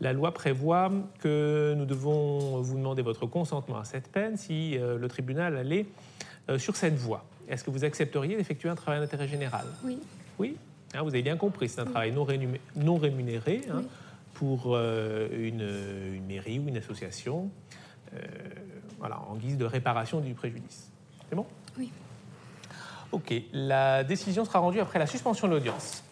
La 0.00 0.12
loi 0.12 0.34
prévoit 0.34 0.90
que 1.20 1.74
nous 1.76 1.86
devons 1.86 2.60
vous 2.60 2.76
demander 2.76 3.02
votre 3.02 3.26
consentement 3.26 3.78
à 3.78 3.84
cette 3.84 4.10
peine 4.10 4.36
si 4.36 4.76
euh, 4.76 4.98
le 4.98 5.08
tribunal 5.08 5.56
allait 5.56 5.86
euh, 6.50 6.58
sur 6.58 6.76
cette 6.76 6.96
voie. 6.96 7.24
Est-ce 7.48 7.64
que 7.64 7.70
vous 7.70 7.84
accepteriez 7.84 8.36
d'effectuer 8.36 8.68
un 8.68 8.74
travail 8.74 9.00
d'intérêt 9.00 9.28
général? 9.28 9.66
Oui. 9.84 9.98
Oui? 10.38 10.56
Hein, 10.94 11.02
Vous 11.02 11.08
avez 11.08 11.22
bien 11.22 11.36
compris, 11.36 11.68
c'est 11.68 11.80
un 11.80 11.86
travail 11.86 12.12
non, 12.12 12.24
rémunéré. 12.24 13.62
Hein 13.70 13.82
pour 14.38 14.76
euh, 14.76 15.28
une, 15.32 16.24
mairie 16.24 16.60
ou 16.60 16.68
une 16.68 16.76
association, 16.76 17.50
euh, 18.14 18.18
voilà, 19.00 19.20
en 19.28 19.34
guise 19.34 19.58
de 19.58 19.64
réparation 19.64 20.20
du 20.20 20.32
préjudice. 20.32 20.92
C'est 21.28 21.34
bon? 21.34 21.44
Oui. 21.76 21.90
Ok, 23.10 23.34
la 23.52 24.04
décision 24.04 24.44
sera 24.44 24.60
rendue 24.60 24.78
après 24.78 25.00
la 25.00 25.08
suspension 25.08 25.48
de 25.48 25.54
l'audience. 25.54 26.04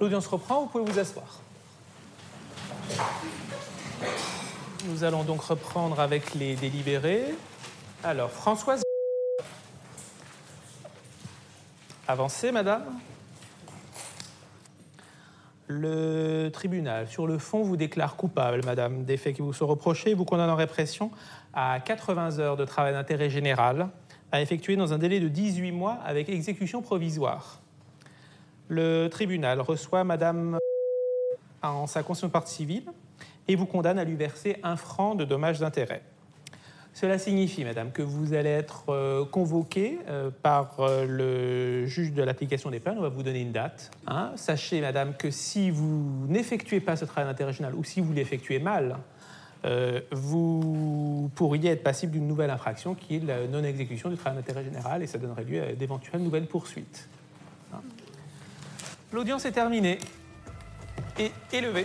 L'audience 0.00 0.26
reprend, 0.26 0.62
vous 0.62 0.66
pouvez 0.66 0.90
vous 0.90 0.98
asseoir. 0.98 1.40
Nous 4.86 5.04
allons 5.04 5.24
donc 5.24 5.42
reprendre 5.42 6.00
avec 6.00 6.34
les 6.34 6.54
délibérés. 6.56 7.34
Alors, 8.02 8.30
Françoise. 8.30 8.82
Avancez, 12.08 12.50
madame. 12.50 12.84
Le 15.66 16.48
tribunal, 16.48 17.08
sur 17.08 17.26
le 17.26 17.38
fond, 17.38 17.62
vous 17.62 17.76
déclare 17.76 18.16
coupable, 18.16 18.64
madame, 18.64 19.04
des 19.04 19.16
faits 19.16 19.36
qui 19.36 19.42
vous 19.42 19.52
sont 19.52 19.66
reprochés 19.66 20.10
et 20.10 20.14
vous 20.14 20.24
condamne 20.24 20.50
en 20.50 20.56
répression 20.56 21.10
à 21.52 21.78
80 21.80 22.38
heures 22.38 22.56
de 22.56 22.64
travail 22.64 22.94
d'intérêt 22.94 23.28
général 23.28 23.88
à 24.32 24.40
effectuer 24.40 24.76
dans 24.76 24.92
un 24.94 24.98
délai 24.98 25.20
de 25.20 25.28
18 25.28 25.72
mois 25.72 25.98
avec 26.04 26.28
exécution 26.28 26.80
provisoire. 26.80 27.60
Le 28.68 29.08
tribunal 29.08 29.60
reçoit 29.60 30.04
madame 30.04 30.58
en 31.62 31.86
sa 31.86 32.02
conscience 32.02 32.30
partie 32.30 32.54
civile 32.54 32.84
et 33.48 33.56
vous 33.56 33.66
condamne 33.66 33.98
à 33.98 34.04
lui 34.04 34.16
verser 34.16 34.56
un 34.62 34.76
franc 34.76 35.14
de 35.14 35.24
dommages 35.24 35.58
d'intérêt. 35.60 36.02
Cela 36.92 37.18
signifie, 37.18 37.64
madame, 37.64 37.92
que 37.92 38.02
vous 38.02 38.34
allez 38.34 38.50
être 38.50 38.84
euh, 38.88 39.24
convoqué 39.24 39.98
euh, 40.08 40.30
par 40.42 40.80
euh, 40.80 41.06
le 41.06 41.86
juge 41.86 42.12
de 42.12 42.22
l'application 42.22 42.70
des 42.70 42.80
peines. 42.80 42.98
On 42.98 43.02
va 43.02 43.08
vous 43.08 43.22
donner 43.22 43.40
une 43.40 43.52
date. 43.52 43.90
Hein. 44.06 44.32
Sachez, 44.34 44.80
madame, 44.80 45.14
que 45.16 45.30
si 45.30 45.70
vous 45.70 46.26
n'effectuez 46.28 46.80
pas 46.80 46.96
ce 46.96 47.04
travail 47.04 47.30
d'intérêt 47.30 47.52
général 47.52 47.76
ou 47.76 47.84
si 47.84 48.00
vous 48.00 48.12
l'effectuez 48.12 48.58
mal, 48.58 48.98
vous 50.10 51.30
pourriez 51.34 51.72
être 51.72 51.82
passible 51.82 52.12
d'une 52.12 52.26
nouvelle 52.26 52.48
infraction 52.48 52.94
qui 52.94 53.16
est 53.16 53.24
la 53.24 53.46
non-exécution 53.46 54.08
du 54.08 54.16
travail 54.16 54.38
d'intérêt 54.38 54.64
général 54.64 55.02
et 55.02 55.06
ça 55.06 55.18
donnerait 55.18 55.44
lieu 55.44 55.62
à 55.62 55.72
d'éventuelles 55.74 56.22
nouvelles 56.22 56.46
poursuites. 56.46 57.06
Hein. 57.74 57.80
L'audience 59.12 59.44
est 59.44 59.52
terminée 59.52 59.98
et 61.18 61.30
élevée. 61.52 61.84